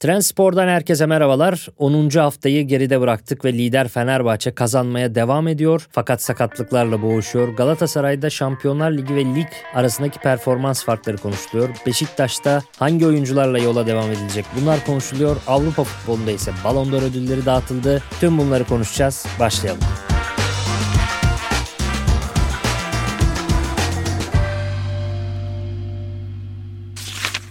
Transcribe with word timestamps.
Trendspor'dan 0.00 0.68
herkese 0.68 1.06
merhabalar. 1.06 1.68
10. 1.78 2.10
haftayı 2.10 2.66
geride 2.66 3.00
bıraktık 3.00 3.44
ve 3.44 3.52
lider 3.52 3.88
Fenerbahçe 3.88 4.54
kazanmaya 4.54 5.14
devam 5.14 5.48
ediyor. 5.48 5.88
Fakat 5.90 6.22
sakatlıklarla 6.22 7.02
boğuşuyor. 7.02 7.48
Galatasaray'da 7.48 8.30
Şampiyonlar 8.30 8.90
Ligi 8.90 9.14
ve 9.14 9.24
lig 9.24 9.48
arasındaki 9.74 10.18
performans 10.18 10.84
farkları 10.84 11.16
konuşuluyor. 11.16 11.68
Beşiktaş'ta 11.86 12.62
hangi 12.78 13.06
oyuncularla 13.06 13.58
yola 13.58 13.86
devam 13.86 14.10
edilecek 14.10 14.44
bunlar 14.60 14.84
konuşuluyor. 14.86 15.36
Avrupa 15.46 15.84
futbolunda 15.84 16.30
ise 16.30 16.52
Ballon 16.64 16.92
d'Or 16.92 17.02
ödülleri 17.02 17.46
dağıtıldı. 17.46 18.02
Tüm 18.20 18.38
bunları 18.38 18.64
konuşacağız. 18.64 19.26
Başlayalım. 19.40 19.80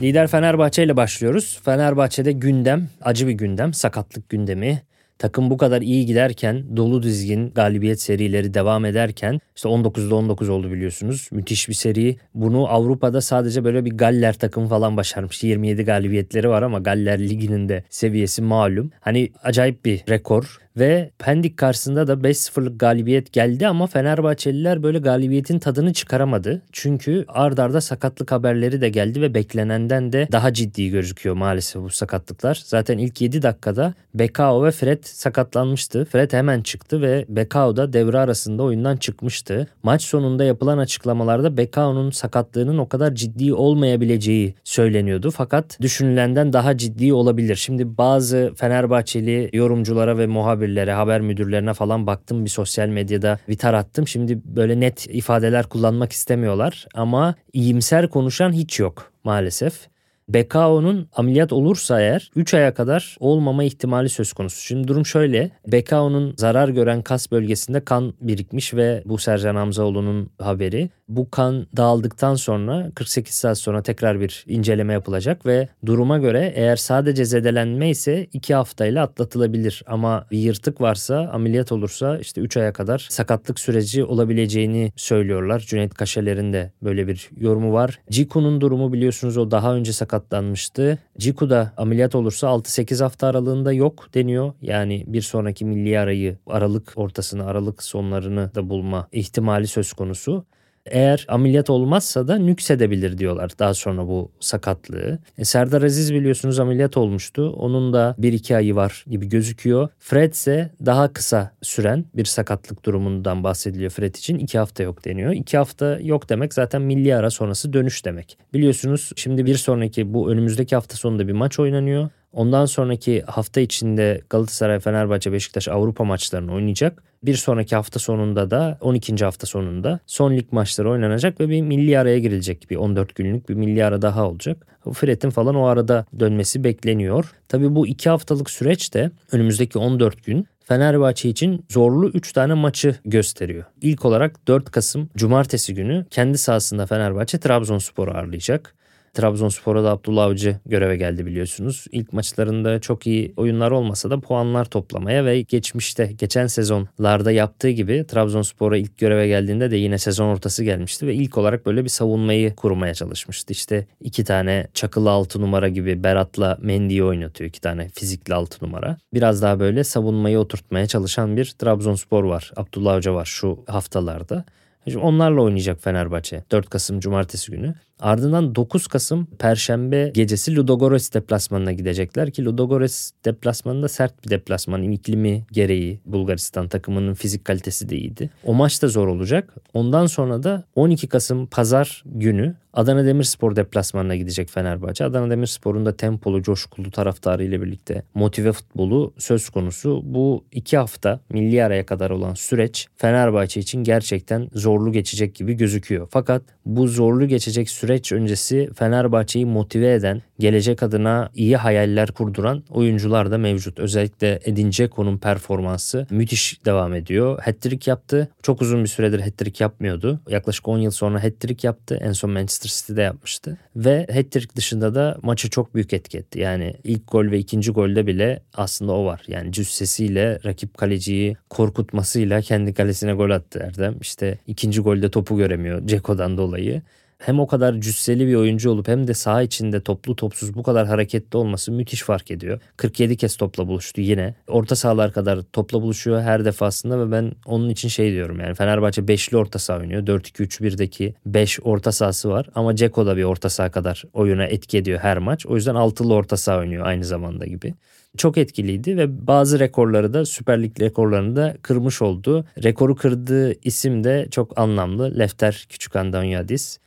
Lider 0.01 0.27
Fenerbahçe 0.27 0.83
ile 0.83 0.97
başlıyoruz. 0.97 1.59
Fenerbahçe'de 1.65 2.31
gündem, 2.31 2.87
acı 3.01 3.27
bir 3.27 3.31
gündem, 3.31 3.73
sakatlık 3.73 4.29
gündemi. 4.29 4.81
Takım 5.17 5.49
bu 5.49 5.57
kadar 5.57 5.81
iyi 5.81 6.05
giderken, 6.05 6.77
dolu 6.77 7.03
dizgin 7.03 7.49
galibiyet 7.49 8.01
serileri 8.01 8.53
devam 8.53 8.85
ederken, 8.85 9.39
işte 9.55 9.69
19'da 9.69 10.15
19 10.15 10.49
oldu 10.49 10.71
biliyorsunuz. 10.71 11.29
Müthiş 11.31 11.69
bir 11.69 11.73
seri. 11.73 12.17
Bunu 12.33 12.67
Avrupa'da 12.67 13.21
sadece 13.21 13.63
böyle 13.63 13.85
bir 13.85 13.91
Galler 13.91 14.33
takımı 14.33 14.67
falan 14.67 14.97
başarmış. 14.97 15.43
27 15.43 15.83
galibiyetleri 15.83 16.49
var 16.49 16.61
ama 16.61 16.79
Galler 16.79 17.19
Ligi'nin 17.19 17.69
de 17.69 17.83
seviyesi 17.89 18.41
malum. 18.41 18.91
Hani 18.99 19.31
acayip 19.43 19.85
bir 19.85 20.03
rekor. 20.09 20.59
Ve 20.77 21.11
Pendik 21.19 21.57
karşısında 21.57 22.07
da 22.07 22.13
5-0'lık 22.13 22.79
galibiyet 22.79 23.33
geldi 23.33 23.67
ama 23.67 23.87
Fenerbahçeliler 23.87 24.83
böyle 24.83 24.99
galibiyetin 24.99 25.59
tadını 25.59 25.93
çıkaramadı. 25.93 26.61
Çünkü 26.71 27.25
ard 27.27 27.57
arda 27.57 27.81
sakatlık 27.81 28.31
haberleri 28.31 28.81
de 28.81 28.89
geldi 28.89 29.21
ve 29.21 29.33
beklenenden 29.33 30.13
de 30.13 30.27
daha 30.31 30.53
ciddi 30.53 30.89
gözüküyor 30.89 31.35
maalesef 31.35 31.81
bu 31.81 31.89
sakatlıklar. 31.89 32.61
Zaten 32.65 32.97
ilk 32.97 33.21
7 33.21 33.41
dakikada 33.41 33.93
Bekao 34.13 34.63
ve 34.65 34.71
Fred 34.71 35.03
sakatlanmıştı. 35.03 36.05
Fred 36.05 36.33
hemen 36.33 36.61
çıktı 36.61 37.01
ve 37.01 37.25
Bekao 37.29 37.75
da 37.75 37.93
devre 37.93 38.19
arasında 38.19 38.63
oyundan 38.63 38.97
çıkmıştı. 38.97 39.67
Maç 39.83 40.01
sonunda 40.01 40.43
yapılan 40.43 40.77
açıklamalarda 40.77 41.57
Bekao'nun 41.57 42.11
sakatlığının 42.11 42.77
o 42.77 42.89
kadar 42.89 43.15
ciddi 43.15 43.53
olmayabileceği 43.53 44.55
söyleniyordu. 44.63 45.31
Fakat 45.31 45.81
düşünülenden 45.81 46.53
daha 46.53 46.77
ciddi 46.77 47.13
olabilir. 47.13 47.55
Şimdi 47.55 47.97
bazı 47.97 48.53
Fenerbahçeli 48.55 49.49
yorumculara 49.53 50.17
ve 50.17 50.27
muhabir 50.27 50.64
muhabirlere, 50.65 50.93
haber 50.93 51.21
müdürlerine 51.21 51.73
falan 51.73 52.07
baktım 52.07 52.45
bir 52.45 52.49
sosyal 52.49 52.87
medyada 52.87 53.39
vitar 53.49 53.73
attım. 53.73 54.07
Şimdi 54.07 54.41
böyle 54.45 54.79
net 54.79 55.07
ifadeler 55.09 55.65
kullanmak 55.65 56.11
istemiyorlar 56.11 56.85
ama 56.93 57.35
iyimser 57.53 58.09
konuşan 58.09 58.51
hiç 58.53 58.79
yok 58.79 59.11
maalesef. 59.23 59.87
Bekao'nun 60.29 61.09
ameliyat 61.15 61.53
olursa 61.53 62.01
eğer 62.01 62.31
3 62.35 62.53
aya 62.53 62.73
kadar 62.73 63.17
olmama 63.19 63.63
ihtimali 63.63 64.09
söz 64.09 64.33
konusu. 64.33 64.61
Şimdi 64.61 64.87
durum 64.87 65.05
şöyle. 65.05 65.51
Bekao'nun 65.67 66.33
zarar 66.37 66.69
gören 66.69 67.01
kas 67.01 67.31
bölgesinde 67.31 67.85
kan 67.85 68.13
birikmiş 68.21 68.73
ve 68.73 69.03
bu 69.05 69.17
Sercan 69.17 69.55
Hamzaoğlu'nun 69.55 70.29
haberi. 70.39 70.89
Bu 71.07 71.31
kan 71.31 71.67
dağıldıktan 71.77 72.35
sonra 72.35 72.91
48 72.95 73.35
saat 73.35 73.57
sonra 73.57 73.81
tekrar 73.83 74.19
bir 74.19 74.43
inceleme 74.47 74.93
yapılacak 74.93 75.45
ve 75.45 75.67
duruma 75.85 76.17
göre 76.17 76.53
eğer 76.55 76.75
sadece 76.75 77.25
zedelenme 77.25 77.89
ise 77.89 78.27
2 78.33 78.55
haftayla 78.55 79.03
atlatılabilir. 79.03 79.83
Ama 79.87 80.25
bir 80.31 80.37
yırtık 80.37 80.81
varsa 80.81 81.29
ameliyat 81.33 81.71
olursa 81.71 82.17
işte 82.17 82.41
3 82.41 82.57
aya 82.57 82.73
kadar 82.73 83.07
sakatlık 83.09 83.59
süreci 83.59 84.03
olabileceğini 84.03 84.91
söylüyorlar. 84.95 85.59
Cüneyt 85.59 85.93
Kaşaler'in 85.93 86.53
de 86.53 86.71
böyle 86.83 87.07
bir 87.07 87.29
yorumu 87.37 87.73
var. 87.73 87.99
Ciku'nun 88.09 88.61
durumu 88.61 88.93
biliyorsunuz 88.93 89.37
o 89.37 89.51
daha 89.51 89.75
önce 89.75 89.93
sakat 89.93 90.14
sakatlanmıştı. 90.15 90.97
Ciku 91.17 91.49
da 91.49 91.73
ameliyat 91.77 92.15
olursa 92.15 92.47
6-8 92.47 93.03
hafta 93.03 93.27
aralığında 93.27 93.73
yok 93.73 94.09
deniyor. 94.13 94.53
Yani 94.61 95.03
bir 95.07 95.21
sonraki 95.21 95.65
milli 95.65 95.99
arayı 95.99 96.37
Aralık 96.47 96.93
ortasını, 96.95 97.45
Aralık 97.45 97.83
sonlarını 97.83 98.51
da 98.55 98.69
bulma 98.69 99.07
ihtimali 99.11 99.67
söz 99.67 99.93
konusu. 99.93 100.45
Eğer 100.85 101.25
ameliyat 101.29 101.69
olmazsa 101.69 102.27
da 102.27 102.37
nüksedebilir 102.37 103.17
diyorlar 103.17 103.51
daha 103.59 103.73
sonra 103.73 104.07
bu 104.07 104.31
sakatlığı. 104.39 105.19
E, 105.37 105.45
Serdar 105.45 105.81
Aziz 105.81 106.13
biliyorsunuz 106.13 106.59
ameliyat 106.59 106.97
olmuştu. 106.97 107.49
Onun 107.49 107.93
da 107.93 108.15
1-2 108.19 108.55
ayı 108.55 108.75
var 108.75 109.05
gibi 109.07 109.29
gözüküyor. 109.29 109.89
Fred 109.99 110.33
ise 110.33 110.71
daha 110.85 111.13
kısa 111.13 111.51
süren 111.61 112.05
bir 112.15 112.25
sakatlık 112.25 112.85
durumundan 112.85 113.43
bahsediliyor 113.43 113.91
Fred 113.91 114.15
için. 114.15 114.37
2 114.37 114.57
hafta 114.57 114.83
yok 114.83 115.05
deniyor. 115.05 115.31
2 115.31 115.57
hafta 115.57 115.99
yok 116.01 116.29
demek 116.29 116.53
zaten 116.53 116.81
milli 116.81 117.15
ara 117.15 117.29
sonrası 117.29 117.73
dönüş 117.73 118.05
demek. 118.05 118.37
Biliyorsunuz 118.53 119.11
şimdi 119.15 119.45
bir 119.45 119.55
sonraki 119.55 120.13
bu 120.13 120.31
önümüzdeki 120.31 120.75
hafta 120.75 120.97
sonunda 120.97 121.27
bir 121.27 121.33
maç 121.33 121.59
oynanıyor. 121.59 122.09
Ondan 122.35 122.65
sonraki 122.65 123.21
hafta 123.21 123.61
içinde 123.61 124.21
Galatasaray, 124.29 124.79
Fenerbahçe, 124.79 125.31
Beşiktaş 125.31 125.67
Avrupa 125.67 126.03
maçlarını 126.03 126.53
oynayacak. 126.53 127.03
Bir 127.23 127.35
sonraki 127.35 127.75
hafta 127.75 127.99
sonunda 127.99 128.51
da 128.51 128.77
12. 128.81 129.15
hafta 129.25 129.47
sonunda 129.47 129.99
son 130.05 130.31
lig 130.31 130.51
maçları 130.51 130.91
oynanacak 130.91 131.39
ve 131.39 131.49
bir 131.49 131.61
milli 131.61 131.99
araya 131.99 132.19
girilecek. 132.19 132.67
Bir 132.69 132.75
14 132.75 133.15
günlük 133.15 133.49
bir 133.49 133.53
milli 133.53 133.85
ara 133.85 134.01
daha 134.01 134.29
olacak. 134.29 134.67
Fred'in 134.93 135.29
falan 135.29 135.55
o 135.55 135.65
arada 135.65 136.05
dönmesi 136.19 136.63
bekleniyor. 136.63 137.31
Tabii 137.47 137.75
bu 137.75 137.87
2 137.87 138.09
haftalık 138.09 138.49
süreçte 138.49 139.11
önümüzdeki 139.31 139.79
14 139.79 140.25
gün 140.25 140.47
Fenerbahçe 140.63 141.29
için 141.29 141.65
zorlu 141.69 142.09
3 142.09 142.33
tane 142.33 142.53
maçı 142.53 142.95
gösteriyor. 143.05 143.63
İlk 143.81 144.05
olarak 144.05 144.47
4 144.47 144.71
Kasım 144.71 145.09
Cumartesi 145.17 145.73
günü 145.73 146.05
kendi 146.11 146.37
sahasında 146.37 146.85
Fenerbahçe 146.85 147.39
Trabzonspor'u 147.39 148.11
ağırlayacak. 148.11 148.75
Trabzonspor'a 149.15 149.83
da 149.83 149.91
Abdullah 149.91 150.23
Avcı 150.23 150.59
göreve 150.65 150.97
geldi 150.97 151.25
biliyorsunuz. 151.25 151.85
İlk 151.91 152.13
maçlarında 152.13 152.79
çok 152.79 153.07
iyi 153.07 153.33
oyunlar 153.37 153.71
olmasa 153.71 154.09
da 154.09 154.19
puanlar 154.19 154.65
toplamaya 154.65 155.25
ve 155.25 155.41
geçmişte 155.41 156.11
geçen 156.17 156.47
sezonlarda 156.47 157.31
yaptığı 157.31 157.69
gibi 157.69 158.05
Trabzonspor'a 158.07 158.77
ilk 158.77 158.97
göreve 158.97 159.27
geldiğinde 159.27 159.71
de 159.71 159.77
yine 159.77 159.97
sezon 159.97 160.25
ortası 160.25 160.63
gelmişti 160.63 161.07
ve 161.07 161.13
ilk 161.13 161.37
olarak 161.37 161.65
böyle 161.65 161.83
bir 161.83 161.89
savunmayı 161.89 162.55
kurmaya 162.55 162.93
çalışmıştı. 162.93 163.53
İşte 163.53 163.87
iki 164.01 164.23
tane 164.23 164.67
çakılı 164.73 165.11
altı 165.11 165.41
numara 165.41 165.69
gibi 165.69 166.03
Berat'la 166.03 166.57
Mendy'yi 166.61 167.03
oynatıyor 167.03 167.49
iki 167.49 167.61
tane 167.61 167.89
fizikli 167.89 168.33
altı 168.33 168.65
numara. 168.65 168.97
Biraz 169.13 169.41
daha 169.41 169.59
böyle 169.59 169.83
savunmayı 169.83 170.39
oturtmaya 170.39 170.87
çalışan 170.87 171.37
bir 171.37 171.55
Trabzonspor 171.59 172.23
var. 172.23 172.51
Abdullah 172.55 172.95
Hoca 172.95 173.13
var 173.13 173.25
şu 173.25 173.63
haftalarda. 173.67 174.45
Şimdi 174.85 175.05
onlarla 175.05 175.41
oynayacak 175.41 175.83
Fenerbahçe 175.83 176.43
4 176.51 176.69
Kasım 176.69 176.99
Cumartesi 176.99 177.51
günü. 177.51 177.75
Ardından 177.99 178.55
9 178.55 178.87
Kasım 178.87 179.25
Perşembe 179.39 180.11
gecesi 180.13 180.55
Ludogorets 180.55 181.13
deplasmanına 181.13 181.71
gidecekler 181.71 182.31
ki 182.31 182.45
Ludogorets 182.45 183.11
deplasmanında 183.25 183.87
sert 183.87 184.25
bir 184.25 184.29
deplasman. 184.29 184.83
iklimi 184.83 185.45
gereği 185.51 185.99
Bulgaristan 186.05 186.67
takımının 186.67 187.13
fizik 187.13 187.45
kalitesi 187.45 187.89
de 187.89 187.97
iyiydi. 187.97 188.29
O 188.43 188.53
maç 188.53 188.81
da 188.81 188.87
zor 188.87 189.07
olacak. 189.07 189.53
Ondan 189.73 190.05
sonra 190.05 190.43
da 190.43 190.63
12 190.75 191.07
Kasım 191.07 191.47
Pazar 191.47 192.03
günü 192.05 192.55
Adana 192.73 193.05
Demirspor 193.05 193.55
deplasmanına 193.55 194.15
gidecek 194.15 194.49
Fenerbahçe. 194.49 195.05
Adana 195.05 195.29
Demirspor'un 195.29 195.85
da 195.85 195.97
tempolu, 195.97 196.43
coşkulu 196.43 196.91
taraftarı 196.91 197.43
ile 197.43 197.61
birlikte 197.61 198.03
motive 198.13 198.51
futbolu 198.51 199.13
söz 199.17 199.49
konusu. 199.49 200.01
Bu 200.03 200.43
iki 200.51 200.77
hafta 200.77 201.19
milli 201.29 201.63
araya 201.63 201.85
kadar 201.85 202.09
olan 202.09 202.33
süreç 202.33 202.87
Fenerbahçe 202.95 203.59
için 203.59 203.83
gerçekten 203.83 204.49
zorlu 204.75 204.91
geçecek 204.91 205.35
gibi 205.35 205.53
gözüküyor. 205.53 206.07
Fakat 206.11 206.41
bu 206.65 206.87
zorlu 206.87 207.27
geçecek 207.27 207.69
süreç 207.69 208.11
öncesi 208.11 208.69
Fenerbahçe'yi 208.75 209.45
motive 209.45 209.93
eden, 209.93 210.21
gelecek 210.39 210.83
adına 210.83 211.29
iyi 211.35 211.57
hayaller 211.57 212.11
kurduran 212.11 212.63
oyuncular 212.69 213.31
da 213.31 213.37
mevcut. 213.37 213.79
Özellikle 213.79 214.39
Edin 214.45 214.71
Dzeko'nun 214.71 215.17
performansı 215.17 216.07
müthiş 216.09 216.65
devam 216.65 216.93
ediyor. 216.93 217.39
Hat-trick 217.39 217.89
yaptı. 217.91 218.29
Çok 218.43 218.61
uzun 218.61 218.83
bir 218.83 218.89
süredir 218.89 219.19
hat-trick 219.19 219.63
yapmıyordu. 219.63 220.19
Yaklaşık 220.29 220.67
10 220.67 220.77
yıl 220.77 220.91
sonra 220.91 221.23
hat-trick 221.23 221.67
yaptı. 221.67 221.99
En 222.01 222.11
son 222.11 222.31
Manchester 222.31 222.69
City'de 222.69 223.01
yapmıştı. 223.01 223.57
Ve 223.75 224.07
hat-trick 224.13 224.55
dışında 224.55 224.95
da 224.95 225.17
maçı 225.21 225.49
çok 225.49 225.75
büyük 225.75 225.93
etki 225.93 226.17
etti. 226.17 226.39
Yani 226.39 226.73
ilk 226.83 227.11
gol 227.11 227.31
ve 227.31 227.39
ikinci 227.39 227.71
golde 227.71 228.07
bile 228.07 228.39
aslında 228.53 228.91
o 228.91 229.05
var. 229.05 229.21
Yani 229.27 229.51
cüssesiyle 229.51 230.39
rakip 230.45 230.77
kaleciyi 230.77 231.37
korkutmasıyla 231.49 232.41
kendi 232.41 232.73
kalesine 232.73 233.13
gol 233.13 233.29
attı 233.29 233.59
Erdem. 233.59 233.95
İşte 234.01 234.37
ikinci 234.47 234.81
golde 234.81 235.11
topu 235.11 235.37
göremiyor 235.37 235.87
Ceko'dan 235.87 236.37
dolayı 236.37 236.81
hem 237.17 237.39
o 237.39 237.47
kadar 237.47 237.81
cüsseli 237.81 238.27
bir 238.27 238.35
oyuncu 238.35 238.71
olup 238.71 238.87
hem 238.87 239.07
de 239.07 239.13
saha 239.13 239.41
içinde 239.41 239.81
toplu 239.81 240.15
topsuz 240.15 240.55
bu 240.55 240.63
kadar 240.63 240.87
hareketli 240.87 241.37
olması 241.37 241.71
müthiş 241.71 242.01
fark 242.01 242.31
ediyor. 242.31 242.59
47 242.77 243.17
kez 243.17 243.35
topla 243.35 243.67
buluştu 243.67 244.01
yine. 244.01 244.35
Orta 244.47 244.75
sahalar 244.75 245.13
kadar 245.13 245.39
topla 245.53 245.81
buluşuyor 245.81 246.21
her 246.21 246.45
defasında 246.45 246.99
ve 246.99 247.11
ben 247.11 247.31
onun 247.45 247.69
için 247.69 247.89
şey 247.89 248.11
diyorum 248.11 248.39
yani 248.39 248.53
Fenerbahçe 248.53 249.01
5'li 249.01 249.37
orta 249.37 249.59
saha 249.59 249.79
oynuyor. 249.79 250.03
4-2-3-1'deki 250.03 251.13
5 251.25 251.59
orta 251.63 251.91
sahası 251.91 252.29
var 252.29 252.49
ama 252.55 252.75
Ceko 252.75 253.05
da 253.05 253.17
bir 253.17 253.23
orta 253.23 253.49
saha 253.49 253.71
kadar 253.71 254.03
oyuna 254.13 254.45
etki 254.45 254.77
ediyor 254.77 254.99
her 254.99 255.17
maç. 255.17 255.45
O 255.45 255.55
yüzden 255.55 255.75
altılı 255.75 256.13
orta 256.13 256.37
saha 256.37 256.59
oynuyor 256.59 256.85
aynı 256.85 257.05
zamanda 257.05 257.45
gibi 257.45 257.73
çok 258.17 258.37
etkiliydi 258.37 258.97
ve 258.97 259.27
bazı 259.27 259.59
rekorları 259.59 260.13
da 260.13 260.25
Süper 260.25 260.63
Lig 260.63 260.79
rekorlarını 260.79 261.35
da 261.35 261.55
kırmış 261.61 262.01
oldu. 262.01 262.45
Rekoru 262.63 262.95
kırdığı 262.95 263.53
isim 263.63 264.03
de 264.03 264.27
çok 264.31 264.59
anlamlı. 264.59 265.19
Lefter 265.19 265.65
Küçükandanyadis. 265.69 266.79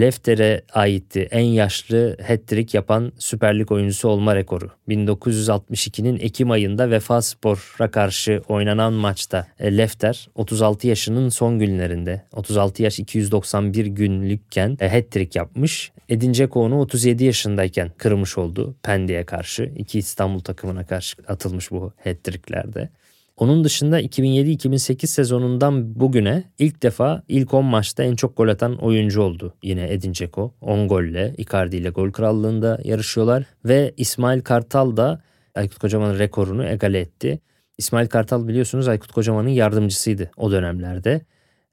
Lefter'e 0.00 0.62
aitti 0.72 1.28
en 1.30 1.40
yaşlı 1.40 2.16
hat-trick 2.26 2.76
yapan 2.76 3.12
Süper 3.18 3.58
Lig 3.58 3.72
oyuncusu 3.72 4.08
olma 4.08 4.36
rekoru. 4.36 4.70
1962'nin 4.88 6.18
Ekim 6.18 6.50
ayında 6.50 6.90
Vefa 6.90 7.22
Spor'a 7.22 7.90
karşı 7.90 8.42
oynanan 8.48 8.92
maçta 8.92 9.46
e, 9.58 9.76
Lefter 9.76 10.28
36 10.34 10.86
yaşının 10.88 11.28
son 11.28 11.58
günlerinde 11.58 12.22
36 12.32 12.82
yaş 12.82 12.98
291 12.98 13.86
günlükken 13.86 14.76
e, 14.80 14.88
hat-trick 14.88 15.38
yapmış. 15.38 15.92
Edin 16.08 16.32
Dzeko'nu 16.32 16.80
37 16.80 17.24
yaşındayken 17.24 17.90
kırmış 17.98 18.38
oldu 18.38 18.74
Pendik'e 18.82 19.24
karşı. 19.24 19.72
iki 19.76 19.98
İstanbul 19.98 20.40
takımına 20.40 20.86
karşı 20.86 21.16
atılmış 21.28 21.70
bu 21.70 21.92
hat-tricklerde. 22.04 22.88
Onun 23.36 23.64
dışında 23.64 24.00
2007-2008 24.00 25.06
sezonundan 25.06 26.00
bugüne 26.00 26.44
ilk 26.58 26.82
defa 26.82 27.22
ilk 27.28 27.54
10 27.54 27.64
maçta 27.64 28.02
en 28.02 28.16
çok 28.16 28.36
gol 28.36 28.48
atan 28.48 28.76
oyuncu 28.76 29.22
oldu. 29.22 29.54
Yine 29.62 29.92
Edin 29.92 30.12
Dzeko 30.12 30.54
10 30.60 30.88
golle 30.88 31.34
Icardi 31.38 31.76
ile 31.76 31.90
gol 31.90 32.12
krallığında 32.12 32.78
yarışıyorlar 32.84 33.44
ve 33.64 33.94
İsmail 33.96 34.40
Kartal 34.40 34.96
da 34.96 35.22
Aykut 35.54 35.78
Kocaman'ın 35.78 36.18
rekorunu 36.18 36.66
egale 36.66 37.00
etti. 37.00 37.40
İsmail 37.78 38.06
Kartal 38.06 38.48
biliyorsunuz 38.48 38.88
Aykut 38.88 39.12
Kocaman'ın 39.12 39.48
yardımcısıydı 39.48 40.30
o 40.36 40.50
dönemlerde. 40.50 41.20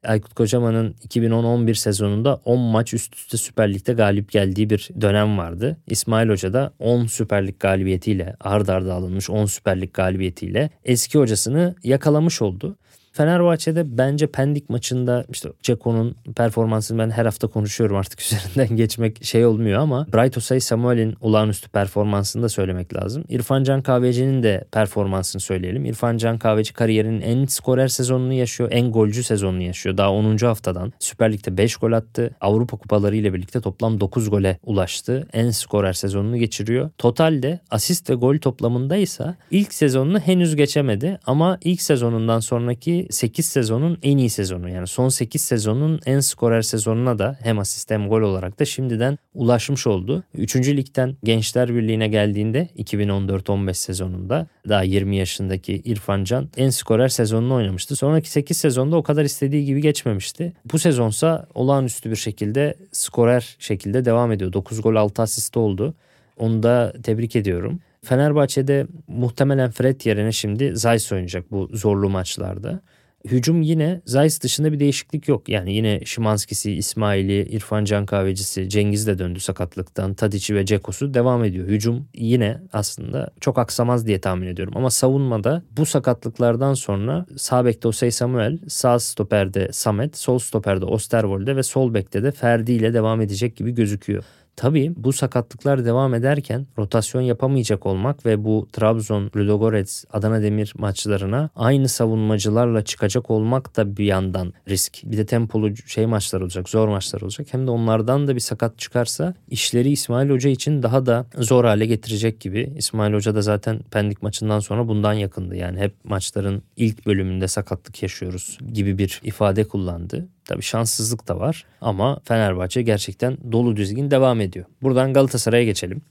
Aykut 0.04 0.34
Kocaman'ın 0.34 0.94
2010-11 1.08 1.74
sezonunda 1.74 2.40
10 2.44 2.58
maç 2.60 2.94
üst 2.94 3.16
üste 3.16 3.36
Süper 3.36 3.74
Lig'de 3.74 3.92
galip 3.92 4.30
geldiği 4.30 4.70
bir 4.70 4.90
dönem 5.00 5.38
vardı. 5.38 5.76
İsmail 5.86 6.28
Hoca 6.28 6.52
da 6.52 6.72
10 6.78 7.06
Süper 7.06 7.46
Lig 7.46 7.60
galibiyetiyle 7.60 8.36
ard 8.40 8.68
arda 8.68 8.94
alınmış 8.94 9.30
10 9.30 9.46
Süper 9.46 9.80
Lig 9.80 9.94
galibiyetiyle 9.94 10.70
eski 10.84 11.18
hocasını 11.18 11.74
yakalamış 11.84 12.42
oldu. 12.42 12.76
Fenerbahçe'de 13.12 13.98
bence 13.98 14.26
Pendik 14.26 14.70
maçında 14.70 15.24
işte 15.28 15.48
Ceko'nun 15.62 16.14
performansını 16.36 16.98
ben 16.98 17.10
her 17.10 17.24
hafta 17.24 17.48
konuşuyorum 17.48 17.96
artık 17.96 18.20
üzerinden 18.22 18.76
geçmek 18.76 19.24
şey 19.24 19.46
olmuyor 19.46 19.80
ama 19.80 20.06
Bright 20.14 20.36
Osay 20.36 20.60
Samuel'in 20.60 21.14
olağanüstü 21.20 21.68
performansını 21.68 22.42
da 22.42 22.48
söylemek 22.48 22.94
lazım. 22.94 23.24
İrfan 23.28 23.64
Can 23.64 23.82
Kahveci'nin 23.82 24.42
de 24.42 24.64
performansını 24.72 25.40
söyleyelim. 25.40 25.84
İrfan 25.84 26.16
Can 26.16 26.38
Kahveci 26.38 26.72
kariyerinin 26.72 27.20
en 27.20 27.46
skorer 27.46 27.88
sezonunu 27.88 28.32
yaşıyor, 28.32 28.68
en 28.72 28.92
golcü 28.92 29.22
sezonunu 29.22 29.62
yaşıyor. 29.62 29.96
Daha 29.96 30.12
10. 30.12 30.36
haftadan 30.36 30.92
Süper 30.98 31.32
Lig'de 31.32 31.56
5 31.56 31.76
gol 31.76 31.92
attı. 31.92 32.30
Avrupa 32.40 32.76
kupaları 32.76 33.16
ile 33.16 33.34
birlikte 33.34 33.60
toplam 33.60 34.00
9 34.00 34.30
gole 34.30 34.58
ulaştı. 34.62 35.26
En 35.32 35.50
skorer 35.50 35.92
sezonunu 35.92 36.36
geçiriyor. 36.36 36.90
Totalde 36.98 37.60
asist 37.70 38.10
ve 38.10 38.14
gol 38.14 38.38
toplamında 38.38 38.96
ise 38.96 39.34
ilk 39.50 39.74
sezonunu 39.74 40.18
henüz 40.18 40.56
geçemedi 40.56 41.18
ama 41.26 41.58
ilk 41.64 41.82
sezonundan 41.82 42.40
sonraki 42.40 43.01
8 43.10 43.46
sezonun 43.46 43.98
en 44.02 44.18
iyi 44.18 44.30
sezonu. 44.30 44.68
Yani 44.68 44.86
son 44.86 45.08
8 45.08 45.42
sezonun 45.42 46.00
en 46.06 46.20
skorer 46.20 46.62
sezonuna 46.62 47.18
da 47.18 47.38
hem 47.42 47.58
asist 47.58 47.90
hem 47.90 48.08
gol 48.08 48.20
olarak 48.20 48.60
da 48.60 48.64
şimdiden 48.64 49.18
ulaşmış 49.34 49.86
oldu. 49.86 50.24
3. 50.34 50.56
ligden 50.56 51.16
Gençler 51.24 51.74
Birliği'ne 51.74 52.08
geldiğinde 52.08 52.68
2014-15 52.78 53.74
sezonunda 53.74 54.46
daha 54.68 54.82
20 54.82 55.16
yaşındaki 55.16 55.72
İrfan 55.72 56.24
Can 56.24 56.48
en 56.56 56.70
skorer 56.70 57.08
sezonunu 57.08 57.54
oynamıştı. 57.54 57.96
Sonraki 57.96 58.30
8 58.30 58.56
sezonda 58.56 58.96
o 58.96 59.02
kadar 59.02 59.24
istediği 59.24 59.64
gibi 59.64 59.80
geçmemişti. 59.80 60.52
Bu 60.72 60.78
sezonsa 60.78 61.46
olağanüstü 61.54 62.10
bir 62.10 62.16
şekilde 62.16 62.74
skorer 62.92 63.56
şekilde 63.58 64.04
devam 64.04 64.32
ediyor. 64.32 64.52
9 64.52 64.82
gol 64.82 64.94
6 64.94 65.22
asist 65.22 65.56
oldu. 65.56 65.94
Onu 66.36 66.62
da 66.62 66.92
tebrik 67.02 67.36
ediyorum. 67.36 67.80
Fenerbahçe'de 68.04 68.86
muhtemelen 69.08 69.70
Fred 69.70 70.00
yerine 70.04 70.32
şimdi 70.32 70.76
Zayt 70.76 71.12
oynayacak 71.12 71.50
bu 71.50 71.70
zorlu 71.72 72.10
maçlarda. 72.10 72.80
Hücum 73.24 73.62
yine 73.62 74.00
Zayt 74.06 74.42
dışında 74.42 74.72
bir 74.72 74.80
değişiklik 74.80 75.28
yok. 75.28 75.48
Yani 75.48 75.74
yine 75.74 76.00
Şimanski'si, 76.04 76.72
İsmail'i, 76.72 77.42
İrfan 77.42 77.84
Can 77.84 78.06
Kahvecisi, 78.06 78.68
Cengiz 78.68 79.06
de 79.06 79.18
döndü 79.18 79.40
sakatlıktan. 79.40 80.14
Tadiç'i 80.14 80.54
ve 80.54 80.66
Cekos'u 80.66 81.14
devam 81.14 81.44
ediyor. 81.44 81.68
Hücum 81.68 82.08
yine 82.14 82.60
aslında 82.72 83.30
çok 83.40 83.58
aksamaz 83.58 84.06
diye 84.06 84.20
tahmin 84.20 84.46
ediyorum. 84.46 84.74
Ama 84.76 84.90
savunmada 84.90 85.62
bu 85.76 85.86
sakatlıklardan 85.86 86.74
sonra 86.74 87.26
sağ 87.36 87.64
bekte 87.64 87.88
Osey 87.88 88.10
Samuel, 88.10 88.58
sağ 88.68 88.98
stoperde 88.98 89.68
Samet, 89.72 90.16
sol 90.16 90.38
stoperde 90.38 90.84
Osterwolde 90.84 91.56
ve 91.56 91.62
sol 91.62 91.94
bekte 91.94 92.22
de 92.22 92.30
Ferdi 92.30 92.72
ile 92.72 92.94
devam 92.94 93.20
edecek 93.20 93.56
gibi 93.56 93.70
gözüküyor. 93.74 94.24
Tabii 94.62 94.92
bu 94.96 95.12
sakatlıklar 95.12 95.84
devam 95.84 96.14
ederken 96.14 96.66
rotasyon 96.78 97.22
yapamayacak 97.22 97.86
olmak 97.86 98.26
ve 98.26 98.44
bu 98.44 98.68
Trabzon, 98.72 99.30
Ludogorets, 99.36 100.04
Adana 100.12 100.42
Demir 100.42 100.72
maçlarına 100.78 101.50
aynı 101.56 101.88
savunmacılarla 101.88 102.84
çıkacak 102.84 103.30
olmak 103.30 103.76
da 103.76 103.96
bir 103.96 104.04
yandan 104.04 104.52
risk. 104.68 104.98
Bir 105.04 105.16
de 105.16 105.26
tempolu 105.26 105.76
şey 105.76 106.06
maçlar 106.06 106.40
olacak, 106.40 106.68
zor 106.68 106.88
maçlar 106.88 107.20
olacak. 107.20 107.46
Hem 107.50 107.66
de 107.66 107.70
onlardan 107.70 108.28
da 108.28 108.34
bir 108.34 108.40
sakat 108.40 108.78
çıkarsa 108.78 109.34
işleri 109.50 109.90
İsmail 109.90 110.30
Hoca 110.30 110.50
için 110.50 110.82
daha 110.82 111.06
da 111.06 111.26
zor 111.38 111.64
hale 111.64 111.86
getirecek 111.86 112.40
gibi. 112.40 112.72
İsmail 112.76 113.14
Hoca 113.14 113.34
da 113.34 113.42
zaten 113.42 113.78
Pendik 113.90 114.22
maçından 114.22 114.60
sonra 114.60 114.88
bundan 114.88 115.12
yakındı. 115.12 115.56
Yani 115.56 115.80
hep 115.80 115.94
maçların 116.04 116.62
ilk 116.76 117.06
bölümünde 117.06 117.48
sakatlık 117.48 118.02
yaşıyoruz 118.02 118.58
gibi 118.72 118.98
bir 118.98 119.20
ifade 119.24 119.64
kullandı. 119.64 120.28
Tabii 120.44 120.62
şanssızlık 120.62 121.28
da 121.28 121.40
var 121.40 121.64
ama 121.80 122.20
Fenerbahçe 122.24 122.82
gerçekten 122.82 123.38
dolu 123.52 123.76
düzgün 123.76 124.10
devam 124.10 124.40
ediyor. 124.40 124.64
Buradan 124.82 125.12
Galatasaray'a 125.12 125.64
geçelim. 125.64 126.02